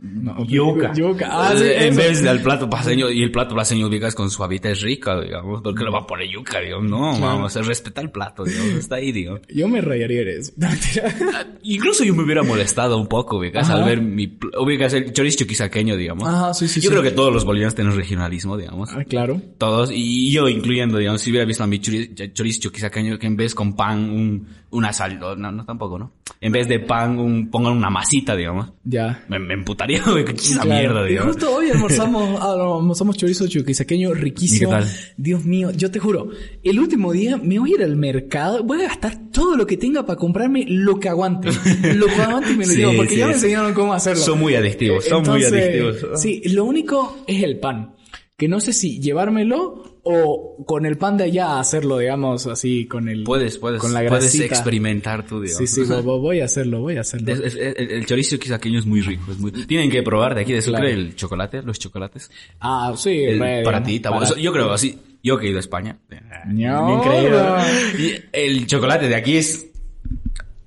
[0.00, 1.28] No, yuca Yuca.
[1.30, 2.00] Ah, sí, Eh, en eso.
[2.00, 5.84] vez del plato paseño y el plato paseño ubicas con suavita es rica digamos porque
[5.84, 9.12] le va a poner yuca digamos no vamos a respetar el plato digamos está ahí
[9.12, 10.52] digamos Yo me rayaría de eso.
[10.56, 11.14] Mentira.
[11.62, 13.78] Incluso yo me hubiera molestado un poco, ubicas, Ajá.
[13.78, 14.38] al ver mi...
[14.58, 16.26] Ubicas el chorizo chuquisaqueño, digamos.
[16.28, 16.88] Ajá, sí, sí, Yo sí.
[16.90, 18.90] creo que todos los bolivianos tienen regionalismo, digamos.
[18.92, 19.40] Ah, claro.
[19.58, 23.26] Todos, y yo incluyendo, digamos, si hubiera visto a mi chori- ch- chorizo chuquisaqueño que
[23.26, 26.12] en vez con pan, un, una sal, no, no tampoco, ¿no?
[26.40, 28.72] En vez de pan, un, pongan una masita, digamos.
[28.84, 29.24] Ya.
[29.28, 30.80] Me, me emputaría, güey, que esa Claro.
[30.80, 31.32] mierda, Y digamos.
[31.34, 34.72] justo hoy almorzamos, almorzamos chorizo chuquisaqueño riquísimo.
[34.72, 34.90] ¿Y qué tal?
[35.16, 36.30] Dios mío, yo te juro,
[36.62, 39.76] el último día me voy a ir al mercado, voy a gastar todo lo que
[39.76, 41.48] tenga para comprarme lo que aguante.
[41.94, 44.22] Lo que aguante y me lo Sí, llevo, porque sí, ya me enseñaron cómo hacerlo.
[44.22, 46.20] Son muy adictivos, son muy adictivos.
[46.20, 47.94] Sí, lo único es el pan.
[48.36, 53.08] Que no sé si llevármelo o con el pan de allá hacerlo, digamos, así, con
[53.08, 53.22] el...
[53.24, 55.58] Puedes, puedes, Con la puedes experimentar tú, digamos.
[55.58, 57.32] Sí, sí, vo- vo- voy a hacerlo, voy a hacerlo.
[57.32, 59.52] Es- el, el chorizo chuquisaqueño es muy rico, es muy...
[59.52, 60.94] Tienen que probar de aquí de Sucre Claro.
[60.94, 62.30] el chocolate, los chocolates.
[62.60, 64.36] Ah, sí, El- para ti, para-.
[64.36, 64.98] Yo creo así.
[65.22, 65.96] Yo que he ido a España.
[66.48, 67.30] No, Increíble.
[67.38, 67.56] no.
[67.98, 69.66] Y el chocolate de aquí es...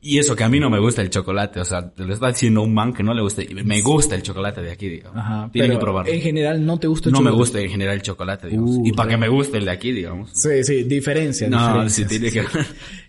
[0.08, 1.60] Y eso que a mí no me gusta el chocolate.
[1.60, 3.42] O sea, te lo está diciendo un man que no le gusta.
[3.42, 5.18] y Me gusta el chocolate de aquí, digamos.
[5.18, 6.12] Ajá, Tienen pero que probarlo.
[6.14, 7.40] En general no te gusta el No me chocolate?
[7.40, 8.70] gusta en general el chocolate, digamos.
[8.78, 10.30] Uh, y para que me guste el de aquí, digamos.
[10.34, 11.50] Sí, sí, diferencia.
[11.50, 12.44] No, sí tiene que...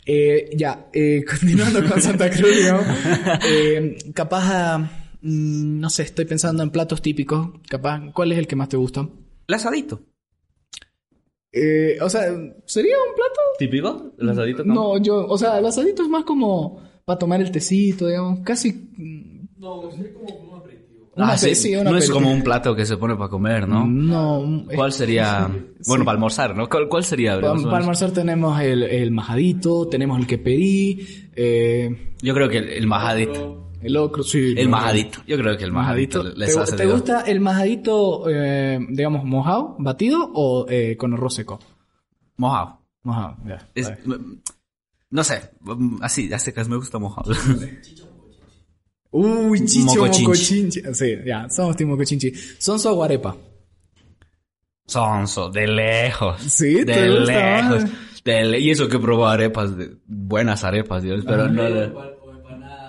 [0.07, 2.87] Eh, ya, eh, continuando con Santa Cruz, digamos,
[3.45, 8.47] eh, capaz, a, mm, no sé, estoy pensando en platos típicos, capaz, ¿cuál es el
[8.47, 9.07] que más te gusta?
[9.49, 10.01] El asadito.
[11.59, 12.23] Eh, o sea,
[12.67, 13.41] ¿sería un plato?
[13.59, 14.13] ¿Típico?
[14.19, 14.63] ¿El asadito?
[14.63, 18.91] No, yo, o sea, el asadito es más como para tomar el tecito, digamos, casi...
[19.59, 21.13] No, sería como un aperitivo.
[21.17, 21.73] Ah, sí.
[21.83, 23.87] no es como un plato que se pone para comer, ¿no?
[23.87, 25.51] No, ¿Cuál sería?
[25.87, 26.69] Bueno, para almorzar, ¿no?
[26.69, 27.39] ¿Cuál, cuál sería?
[27.39, 32.59] O para almorzar tenemos el, el majadito, tenemos el que pedí, eh, Yo creo que
[32.59, 33.66] el, el majadito.
[33.83, 34.55] El locro, sí.
[34.57, 35.21] El majadito.
[35.27, 39.77] Yo creo que el majadito, les ¿Te, hace te gusta el majadito, eh, digamos, mojado,
[39.79, 41.59] batido o eh, con arroz seco?
[42.37, 42.81] Mojado.
[43.03, 43.69] Mojado, ya.
[43.75, 43.93] Es-
[45.09, 47.33] no sé, mm, así, a secas me gusta mojado.
[49.13, 50.23] Uy, chicho, Mocochinchi.
[50.25, 50.83] mocochinchi.
[50.95, 52.33] Sí, ya, somos team mocochinchi.
[52.59, 53.37] Son su aguarepa.
[54.87, 56.41] Sonso, de lejos.
[56.43, 57.83] Sí, ¿te de gusta lejos.
[57.85, 57.93] más?
[58.25, 61.93] De le- y eso que probó arepas, de, buenas arepas, Dios, pero no de...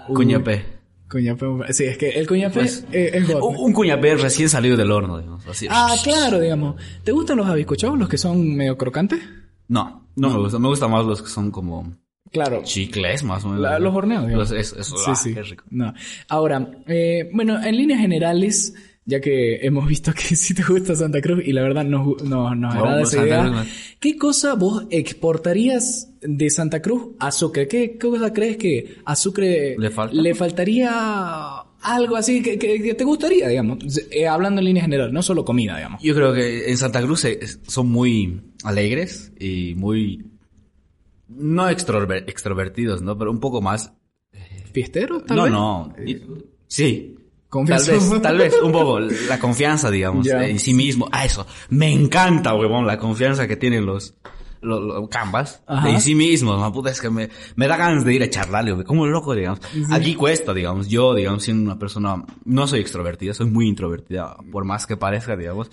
[0.07, 0.76] Cuñapé.
[1.09, 3.41] Cuñapé, sí, es que el cuñapé Pues, eh, es god.
[3.57, 5.67] Un, cuñapé recién salido del horno, digamos, así.
[5.69, 6.75] Ah, claro, digamos.
[7.03, 9.19] ¿Te gustan los abiscochados, los que son medio crocantes?
[9.69, 10.59] No, no me gusta.
[10.59, 11.93] Me gustan más los que son como
[12.31, 12.61] Claro.
[12.63, 13.61] chicles, más o menos.
[13.61, 14.51] La- los horneados, digamos.
[14.51, 15.33] Los- eso, eso, Sí, ah, sí.
[15.33, 15.63] qué rico.
[15.69, 15.93] No.
[16.27, 18.73] Ahora, eh, bueno, en líneas generales,
[19.09, 22.21] ya que hemos visto que sí te gusta Santa Cruz y la verdad nos, gu-
[22.23, 23.67] nos, nos No, agrada pues, esa idea, Cruz,
[23.99, 27.67] ¿qué cosa vos exportarías de Santa Cruz a Sucre?
[27.67, 30.35] ¿Qué, qué cosa crees que a Sucre ¿Le falta?
[30.35, 30.91] faltaría
[31.81, 33.77] algo así que, que- que te gustaría, digamos,
[34.11, 36.01] eh, hablando en línea general, no solo comida, digamos.
[36.03, 37.25] Yo creo que en Santa Cruz
[37.65, 40.25] son muy alegres y muy...
[41.29, 43.17] No extrover- extrovertidos, ¿no?
[43.17, 43.93] Pero un poco más...
[44.73, 45.51] ¿Fiestero, tal no, vez?
[45.51, 45.95] no.
[46.05, 46.21] y-
[46.67, 47.15] Sí.
[47.57, 47.91] Confianza.
[47.91, 48.99] Tal vez, tal vez, un poco.
[48.99, 51.09] La confianza, digamos, en sí mismo.
[51.11, 51.47] Ah, eso.
[51.69, 54.13] Me encanta, huevón, la confianza que tienen los...
[54.59, 55.87] Los, los canvas Ajá.
[55.87, 59.35] en sí mismos, es que me, me da ganas de ir a charlarle, como loco,
[59.35, 59.59] digamos.
[59.91, 60.87] Aquí cuesta, digamos.
[60.87, 65.35] Yo, digamos, siendo una persona, no soy extrovertida, soy muy introvertida, por más que parezca,
[65.35, 65.69] digamos.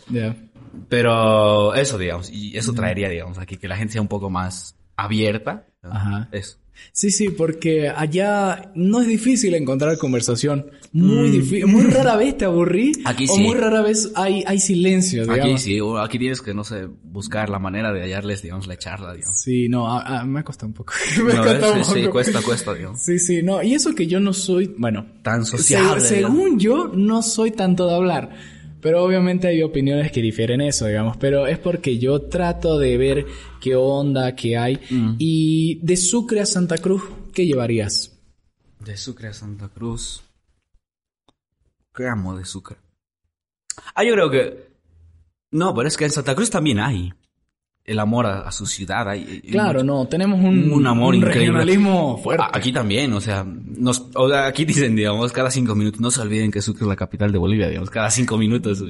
[0.91, 4.77] Pero eso, digamos, y eso traería, digamos, aquí que la gente sea un poco más
[4.97, 5.67] abierta.
[5.83, 6.29] Ajá.
[6.31, 6.59] Eso.
[6.93, 10.67] Sí, sí, porque allá no es difícil encontrar conversación.
[10.93, 11.67] Muy difícil.
[11.67, 12.93] Muy rara vez te aburrí.
[13.03, 13.07] Mm.
[13.09, 13.43] Aquí O sí.
[13.43, 15.45] muy rara vez hay, hay silencio, digamos.
[15.45, 18.77] Aquí sí, o aquí tienes que, no sé, buscar la manera de hallarles, digamos, la
[18.77, 19.41] charla, digamos.
[19.41, 20.93] Sí, no, a- a- me ha costado un poco.
[21.25, 22.13] me ha No, costado un sí, sí, poco.
[22.13, 23.01] cuesta, cuesta, digamos.
[23.03, 23.63] Sí, sí, no.
[23.63, 26.01] Y eso que yo no soy, bueno, Tan se- sociable.
[26.01, 28.54] según yo, no soy tanto de hablar.
[28.85, 31.17] Pero obviamente hay opiniones que difieren eso, digamos.
[31.17, 33.27] Pero es porque yo trato de ver
[33.59, 34.79] qué onda, qué hay.
[34.91, 35.15] Mm.
[35.19, 38.15] Y de Sucre a Santa Cruz, ¿qué llevarías?
[38.81, 40.23] De Sucre a Santa Cruz.
[41.95, 42.77] ¿Qué amo de Sucre?
[43.95, 44.69] Ah, yo creo que...
[45.51, 47.11] No, pero es que en Santa Cruz también hay
[47.87, 49.09] el amor a, a su ciudad.
[49.09, 51.41] Hay, Claro, mucho- no, tenemos un, un amor un increíble.
[51.41, 52.45] regionalismo fuerte.
[52.53, 56.21] Aquí también, o sea, nos, o sea, aquí dicen, digamos, cada cinco minutos, no se
[56.23, 58.83] olviden que Sucre es la capital de Bolivia, digamos, cada cinco minutos.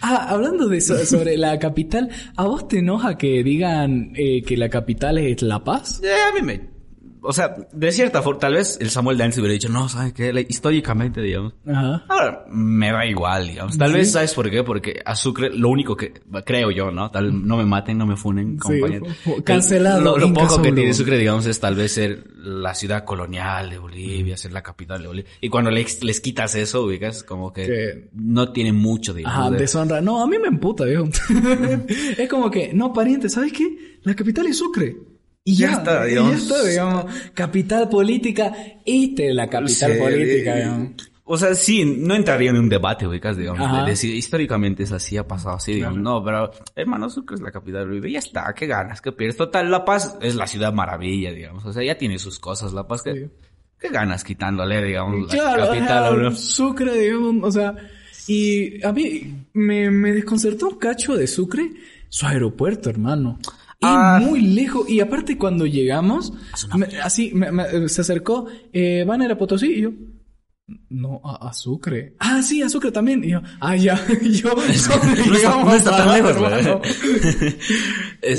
[0.00, 4.56] Ah, hablando de eso, sobre la capital, ¿a vos te enoja que digan eh, que
[4.56, 6.00] la capital es La Paz?
[6.02, 6.60] Eh, a mí me,
[7.22, 10.46] o sea, de cierta forma, tal vez el Samuel Dance hubiera dicho, no, ¿sabes qué?
[10.48, 11.54] Históricamente, digamos.
[11.66, 12.04] Ajá.
[12.08, 13.76] Ahora, me da igual, digamos.
[13.78, 14.62] Tal vez, ¿sabes por qué?
[14.62, 16.12] Porque a Sucre, lo único que,
[16.44, 17.10] creo yo, ¿no?
[17.10, 19.08] Tal, no me maten, no me funen, compañeros.
[19.22, 23.04] fu- fu- cancelado, Lo, poco que tiene Sucre, digamos, es tal vez ser la ciudad
[23.04, 25.30] colonial de Bolivia, ser la capital de Bolivia.
[25.40, 29.38] Y cuando les, les quitas eso, ubicas, como que, Que- no tiene mucho, digamos.
[29.38, 30.00] Ajá, de- deshonra.
[30.00, 31.08] No, a mí me emputa, viejo.
[32.18, 33.98] es como que, no, pariente, ¿sabes qué?
[34.02, 34.96] La capital es Sucre.
[35.44, 36.30] Y ya, Ya está, y digamos.
[36.32, 37.04] ya está, digamos.
[37.34, 38.52] Capital política,
[38.84, 40.92] esta es la capital política, eh, digamos.
[41.32, 43.84] O sea, sí, no entraría en un debate, ubicas, digamos, Ajá.
[43.84, 47.52] de decir, históricamente es así, ha pasado así, digamos, no, pero, hermano, Sucre es la
[47.52, 49.36] capital ya está, qué ganas, qué pierdes.
[49.36, 52.88] Total, La Paz es la ciudad maravilla, digamos, o sea, ya tiene sus cosas, La
[52.88, 53.30] Paz, qué, Sí.
[53.78, 56.36] qué ganas quitándole, digamos, la capital.
[56.36, 57.76] Sucre, digamos, o sea,
[58.26, 61.70] y a mí me, me desconcertó un cacho de Sucre,
[62.08, 63.38] su aeropuerto, hermano.
[63.82, 64.20] Y Ah.
[64.22, 66.32] muy lejos, y aparte cuando llegamos,
[66.76, 69.72] me- así me- me- se acercó, eh, ¿van a ir a Potosí?
[69.72, 69.90] Y yo,
[70.90, 72.14] no, a, a Sucre.
[72.18, 73.24] Ah, sí, a Sucre también.
[73.24, 76.80] Y yo, ah, ya, yo, No está, no está tan lejos, hermano.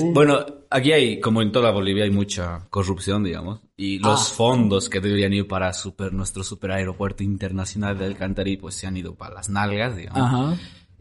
[0.14, 3.62] bueno, aquí hay, como en toda Bolivia, hay mucha corrupción, digamos.
[3.76, 4.34] Y los Ah.
[4.36, 8.96] fondos que deberían ir para super, nuestro super aeropuerto internacional de Alcantarí, pues se han
[8.98, 10.22] ido para las nalgas, digamos.
[10.22, 10.56] Ajá.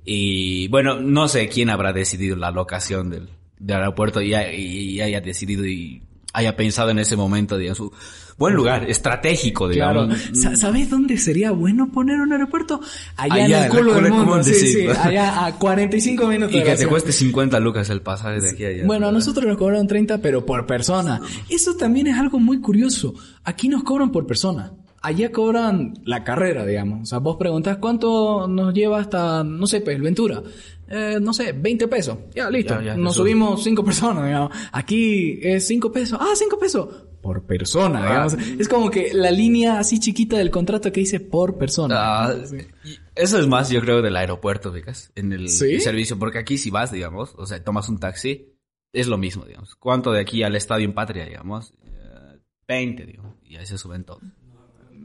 [0.05, 3.29] Y bueno, no sé quién habrá decidido la locación del,
[3.61, 6.03] del aeropuerto y, ha- y haya decidido y
[6.33, 7.93] haya pensado en ese momento, digamos, su
[8.39, 10.07] buen lugar, estratégico, Claro.
[10.07, 10.31] digamos.
[10.41, 12.81] Sa- ¿Sabes dónde sería bueno poner un aeropuerto?
[13.17, 14.25] Allá, Allá, en el culo del mundo.
[14.27, 14.87] mundo, Sí, sí.
[14.87, 18.69] Allá a 45 minutos Y que te cueste 50 lucas el pasaje de aquí a
[18.69, 18.87] allá.
[18.87, 21.21] Bueno, a nosotros nos cobraron 30, pero por persona.
[21.51, 23.13] Eso también es algo muy curioso.
[23.45, 24.73] Aquí nos cobran por persona.
[25.03, 27.03] Allá cobran la carrera, digamos.
[27.03, 30.43] O sea, vos preguntás cuánto nos lleva hasta, no sé, pues, Ventura.
[30.89, 32.19] Eh, no sé, 20 pesos.
[32.35, 32.75] Ya, listo.
[32.75, 34.51] Ya, ya, nos subimos 5 personas, digamos.
[34.73, 36.19] Aquí es 5 pesos.
[36.21, 36.89] Ah, 5 pesos.
[37.23, 38.33] Por persona, digamos.
[38.59, 41.95] Es como que la línea así chiquita del contrato que dice por persona.
[41.99, 42.35] Ah,
[43.15, 45.13] Eso es más, yo creo, del aeropuerto, ¿vicas?
[45.15, 45.81] En el ¿Sí?
[45.81, 48.55] servicio, porque aquí si vas, digamos, o sea, tomas un taxi,
[48.93, 49.77] es lo mismo, digamos.
[49.77, 51.73] ¿Cuánto de aquí al estadio en Patria, digamos?
[51.85, 53.37] Eh, 20, digamos.
[53.45, 54.23] Y ahí se suben todos.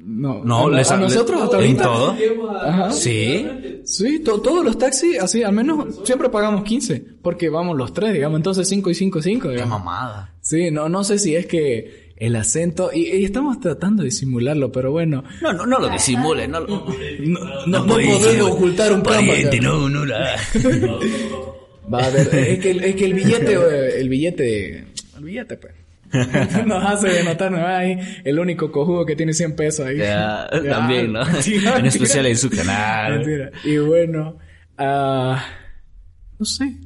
[0.07, 1.83] No, No, a, les a nosotros hasta ¿En ahorita.
[1.83, 2.15] todo?
[2.61, 2.91] Ajá.
[2.91, 3.45] Sí.
[3.85, 8.13] Sí, to- todos los taxis, así, al menos siempre pagamos 15, porque vamos los tres,
[8.13, 10.35] digamos, entonces 5 y 5 5, Qué mamada.
[10.41, 14.71] Sí, no, no sé si es que el acento, y, y estamos tratando de simularlo,
[14.71, 16.67] pero bueno, No, no, no lo disimule, no lo...
[17.21, 19.01] no, no, no podemos ocultar un.
[19.01, 20.35] Pariente, no, no la...
[21.93, 24.85] Va a ver, es que, es que el billete, el billete,
[25.17, 25.73] el billete, pues.
[26.65, 27.65] Nos hace denotar, ¿no?
[27.65, 29.97] Ahí, el único cojudo que tiene 100 pesos ahí.
[29.97, 31.25] Ya, Ya, también, ¿no?
[31.31, 33.17] mentira, en especial en su canal.
[33.19, 33.51] Mentira.
[33.63, 34.37] Y bueno,
[34.77, 35.43] ah,
[36.39, 36.77] no sé,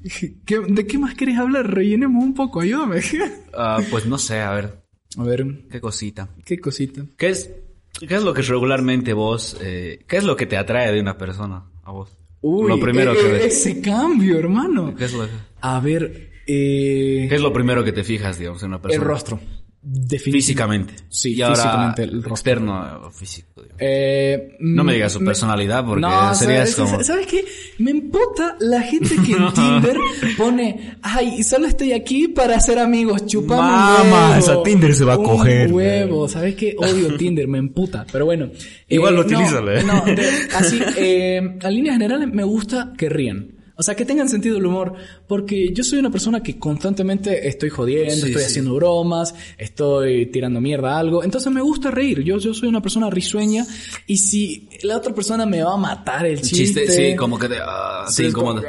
[0.46, 1.70] ¿qué- ¿de qué más querés hablar?
[1.74, 3.02] Rellenemos un poco, ayúdame.
[3.54, 4.74] Ah, pues no sé, a ver,
[5.18, 6.30] A ver, qué cosita.
[6.46, 7.02] qué cosita.
[7.18, 7.50] ¿Qué es,
[8.08, 11.18] qué es lo que regularmente vos, eh, qué es lo que te atrae de una
[11.18, 12.16] persona a vos?
[12.42, 13.46] Uy, lo primero e- que e- ves.
[13.46, 14.96] ese cambio, hermano.
[14.96, 15.28] ¿Qué es lo,
[15.62, 19.04] A ver, eh, qué es lo primero que te fijas, digamos, en una el persona?
[19.06, 19.40] rostro.
[19.82, 20.32] definitivamente.
[20.32, 20.94] Físicamente.
[21.10, 22.32] Sí, y ahora físicamente el rostro.
[22.34, 23.62] externo o físico.
[23.62, 23.78] digamos.
[23.80, 27.04] Eh, No me mm, digas su personalidad porque no, serías ¿sabes, como...
[27.04, 27.46] ¿Sabes qué?
[27.78, 29.98] Me emputa la gente que en Tinder
[30.38, 34.40] pone, ay, solo estoy aquí para ser amigos, chupame un Mamá, huevo.
[34.40, 35.72] esa Tinder se va a Un coger.
[35.72, 36.76] huevo, ¿sabes qué?
[36.78, 38.06] Odio Tinder, me emputa.
[38.12, 38.50] Pero bueno.
[38.90, 39.84] Igual no, utilízalo, ¿eh?
[39.84, 43.59] No, de- así, eh, en líneas generales me gusta que rían.
[43.80, 44.94] O sea, que tengan sentido del humor.
[45.26, 48.48] Porque yo soy una persona que constantemente estoy jodiendo, Sí, estoy sí.
[48.50, 51.24] haciendo bromas, estoy tirando mierda a algo.
[51.24, 52.22] Entonces me gusta reír.
[52.22, 53.66] Yo, yo soy una persona risueña.
[54.06, 56.86] Y si la otra persona me va a matar el chiste.
[56.86, 58.62] Chiste, sí, como que te, ah, Sí, como.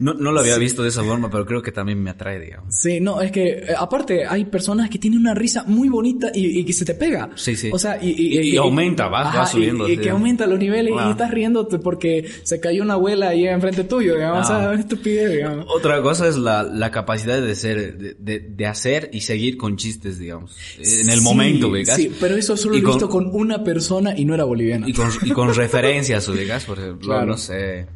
[0.00, 2.74] No, no lo había visto de esa forma, pero creo que también me atrae, digamos.
[2.74, 6.58] Sí, no, es que eh, aparte hay personas que tienen una risa muy bonita y,
[6.58, 7.30] y que se te pega.
[7.36, 7.70] Sí, sí.
[7.72, 10.92] O sea, y, y, Y aumenta, va- va y- subiendo, Y, que aumenta los niveles
[10.94, 14.44] y estás riéndote porque se cayó una abuela ahí enfrente tuyo, digamos.
[14.44, 14.74] O sea, Ah.
[14.78, 15.66] estupidez, digamos.
[15.68, 19.76] Otra cosa es la, la capacidad de ser, de, de, de hacer y seguir con
[19.76, 20.56] chistes, digamos.
[20.76, 21.94] En el Sí, momento, ¿ubicas?
[21.96, 24.88] Sí, pero eso solo lo he con- visto con una persona y no era boliviana.
[24.88, 27.26] Y con, y con referencias, ubicas, por ejemplo, Claro.
[27.26, 27.86] no sé,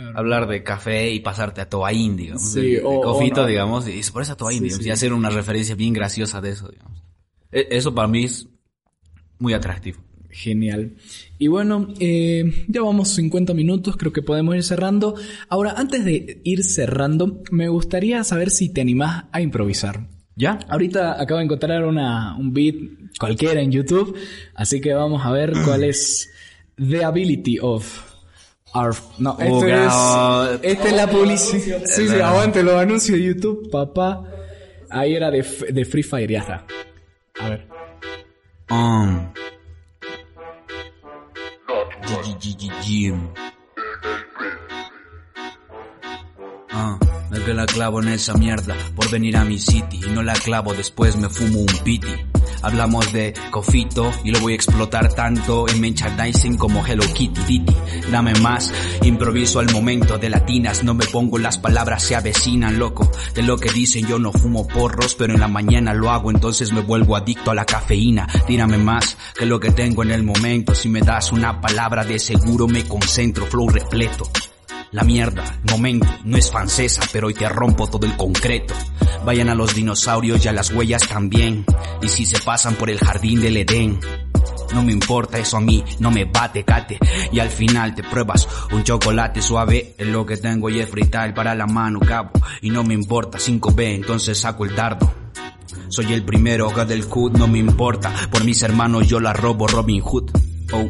[0.00, 0.18] Claro.
[0.18, 2.52] hablar de café y pasarte a Toaín, digamos.
[2.52, 3.46] Sí, de, de o- o cofito, no.
[3.48, 4.88] digamos, y por eso a Toaín, Sí, digamos, sí.
[4.88, 7.02] y hacer una referencia bien graciosa de eso, digamos.
[7.50, 8.46] E- Eso para mí es
[9.38, 9.98] muy atractivo.
[10.30, 10.92] Genial.
[11.38, 15.14] Y bueno, eh, ya vamos 50 minutos, creo que podemos ir cerrando.
[15.48, 20.06] Ahora, antes de ir cerrando, me gustaría saber si te animás a improvisar.
[20.36, 20.60] ¿Ya?
[20.68, 22.76] Ahorita acabo de encontrar una, un beat
[23.18, 24.14] cualquiera en YouTube,
[24.54, 26.30] así que vamos a ver cuál es
[26.76, 28.07] The Ability of
[29.18, 30.44] No, Oh, esto grabo.
[30.52, 30.60] es...
[30.62, 31.82] Esta es la publicidad.
[31.84, 34.22] Sí, sí, aguante los anuncios de YouTube, papá.
[34.90, 36.66] Ahí era de, F- de Free Fire, ya está.
[37.40, 37.66] A ver.
[38.70, 39.32] Um.
[42.02, 43.30] G- G- G- G-
[46.70, 46.98] Ah,
[47.32, 50.34] es que la clavo en esa mierda por venir a mi city y no la
[50.34, 52.08] clavo después me fumo un piti.
[52.62, 57.76] Hablamos de cofito y lo voy a explotar tanto en merchandising como Hello Kitty Titi.
[58.10, 63.10] Dame más, improviso al momento de latinas, no me pongo las palabras se avecinan, loco.
[63.34, 66.72] De lo que dicen yo no fumo porros, pero en la mañana lo hago, entonces
[66.72, 68.26] me vuelvo adicto a la cafeína.
[68.46, 72.18] Tírame más que lo que tengo en el momento, si me das una palabra de
[72.18, 74.28] seguro me concentro, flow repleto.
[74.90, 78.74] La mierda, momento, no es francesa, pero hoy te rompo todo el concreto.
[79.24, 81.66] Vayan a los dinosaurios y a las huellas también.
[82.00, 84.00] Y si se pasan por el jardín del Edén.
[84.72, 86.98] No me importa eso a mí, no me bate, cate.
[87.32, 89.94] Y al final te pruebas un chocolate suave.
[89.98, 92.30] Es lo que tengo y es freestyle para la mano, cabo.
[92.62, 95.12] Y no me importa 5B, entonces saco el dardo.
[95.88, 98.10] Soy el primero que del hood, no me importa.
[98.30, 100.30] Por mis hermanos yo la robo Robin Hood.
[100.72, 100.88] Oh.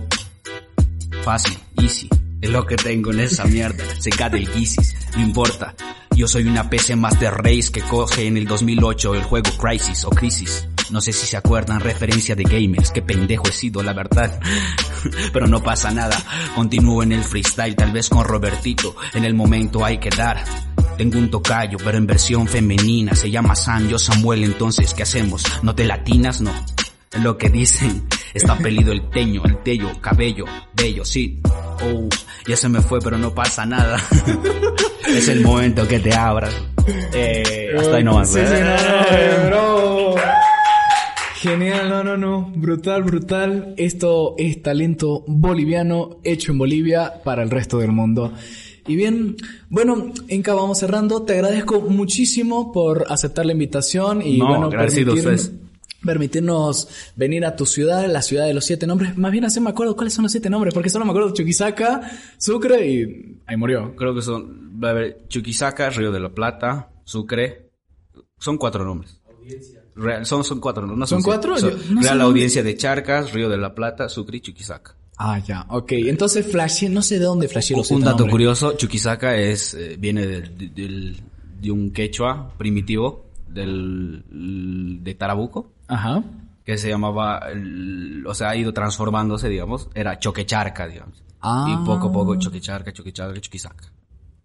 [1.22, 2.08] Fácil, easy.
[2.40, 3.84] Es lo que tengo en esa mierda.
[3.98, 4.94] Se cae del Yeezys.
[5.16, 5.74] No importa.
[6.14, 10.10] Yo soy una PC Master Race que coge en el 2008 el juego Crisis o
[10.10, 10.68] Crisis.
[10.90, 12.92] No sé si se acuerdan, referencia de gamers.
[12.92, 14.40] Qué pendejo he sido, la verdad.
[15.32, 16.16] Pero no pasa nada.
[16.54, 18.94] Continúo en el freestyle, tal vez con Robertito.
[19.14, 20.42] En el momento hay que dar.
[20.96, 23.14] Tengo un tocayo, pero en versión femenina.
[23.14, 25.44] Se llama Sam, yo Samuel, entonces, ¿qué hacemos?
[25.62, 26.40] ¿No te latinas?
[26.40, 26.50] No.
[27.22, 28.06] Lo que dicen.
[28.34, 30.44] Está pelido el teño, el tello, cabello,
[30.74, 31.40] bello, sí.
[31.44, 32.08] Oh,
[32.46, 33.98] ya se me fue, pero no pasa nada.
[35.08, 36.54] es el momento que te abras.
[37.14, 38.30] Eh, hasta ahí nomás.
[38.30, 40.14] Sí, sí, no, no, bro.
[41.40, 42.52] Genial, no, no, no.
[42.54, 43.74] Brutal, brutal.
[43.76, 48.32] Esto es talento boliviano hecho en Bolivia para el resto del mundo.
[48.86, 49.36] Y bien,
[49.68, 51.22] bueno, Inca, vamos cerrando.
[51.22, 55.52] Te agradezco muchísimo por aceptar la invitación y No, bueno, a ustedes.
[56.04, 59.16] Permitirnos venir a tu ciudad, la ciudad de los siete nombres.
[59.16, 61.34] Más bien así me acuerdo cuáles son los siete nombres, porque solo me acuerdo de
[61.34, 62.00] Chuquisaca,
[62.38, 63.94] Sucre y ahí murió.
[63.96, 67.70] Creo que son, va a haber Chuquisaca, Río de la Plata, Sucre.
[68.38, 69.20] Son cuatro nombres.
[69.96, 71.00] Real, son, son cuatro nombres.
[71.00, 71.56] no ¿Son cuatro?
[71.58, 72.20] Son Yo- no Real.
[72.20, 74.94] Audiencia de Charcas, Río de la Plata, Sucre y Chuquisaca.
[75.16, 75.90] Ah, ya, ok.
[75.92, 78.30] Entonces flashé, no sé de dónde flashé los Un dato nombres.
[78.30, 81.20] curioso, Chuquisaca es, eh, viene del- de, del-
[81.60, 83.27] de un quechua primitivo
[83.58, 86.22] del, de Tarabuco, Ajá.
[86.64, 91.22] que se llamaba, el- o sea, ha ido transformándose, digamos, era Choquecharca, digamos.
[91.40, 91.66] Ah.
[91.70, 93.84] Y poco a poco Choquecharca, Choquecharca, Chuquisaca.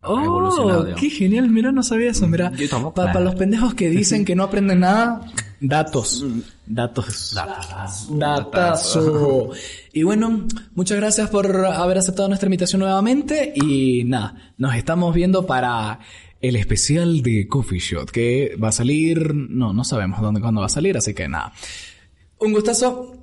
[0.05, 2.51] Ha Oh, qué genial, mira, no sabía eso, mira.
[2.93, 5.21] Para los pendejos que dicen que no aprenden nada,
[5.61, 6.25] datos.
[6.65, 7.31] Datos.
[7.33, 8.09] Datos.
[8.19, 9.51] Datazo.
[9.93, 10.45] Y bueno,
[10.75, 15.99] muchas gracias por haber aceptado nuestra invitación nuevamente y nada, nos estamos viendo para
[16.43, 20.67] el especial de Coffee Shot que va a salir, no, no sabemos dónde, cuándo va
[20.67, 21.53] a salir, así que nada.
[22.37, 23.15] Un gustazo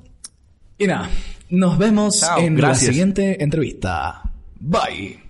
[0.78, 1.10] y nada,
[1.50, 2.82] nos vemos Chao, en gracias.
[2.86, 4.22] la siguiente entrevista.
[4.58, 5.29] Bye.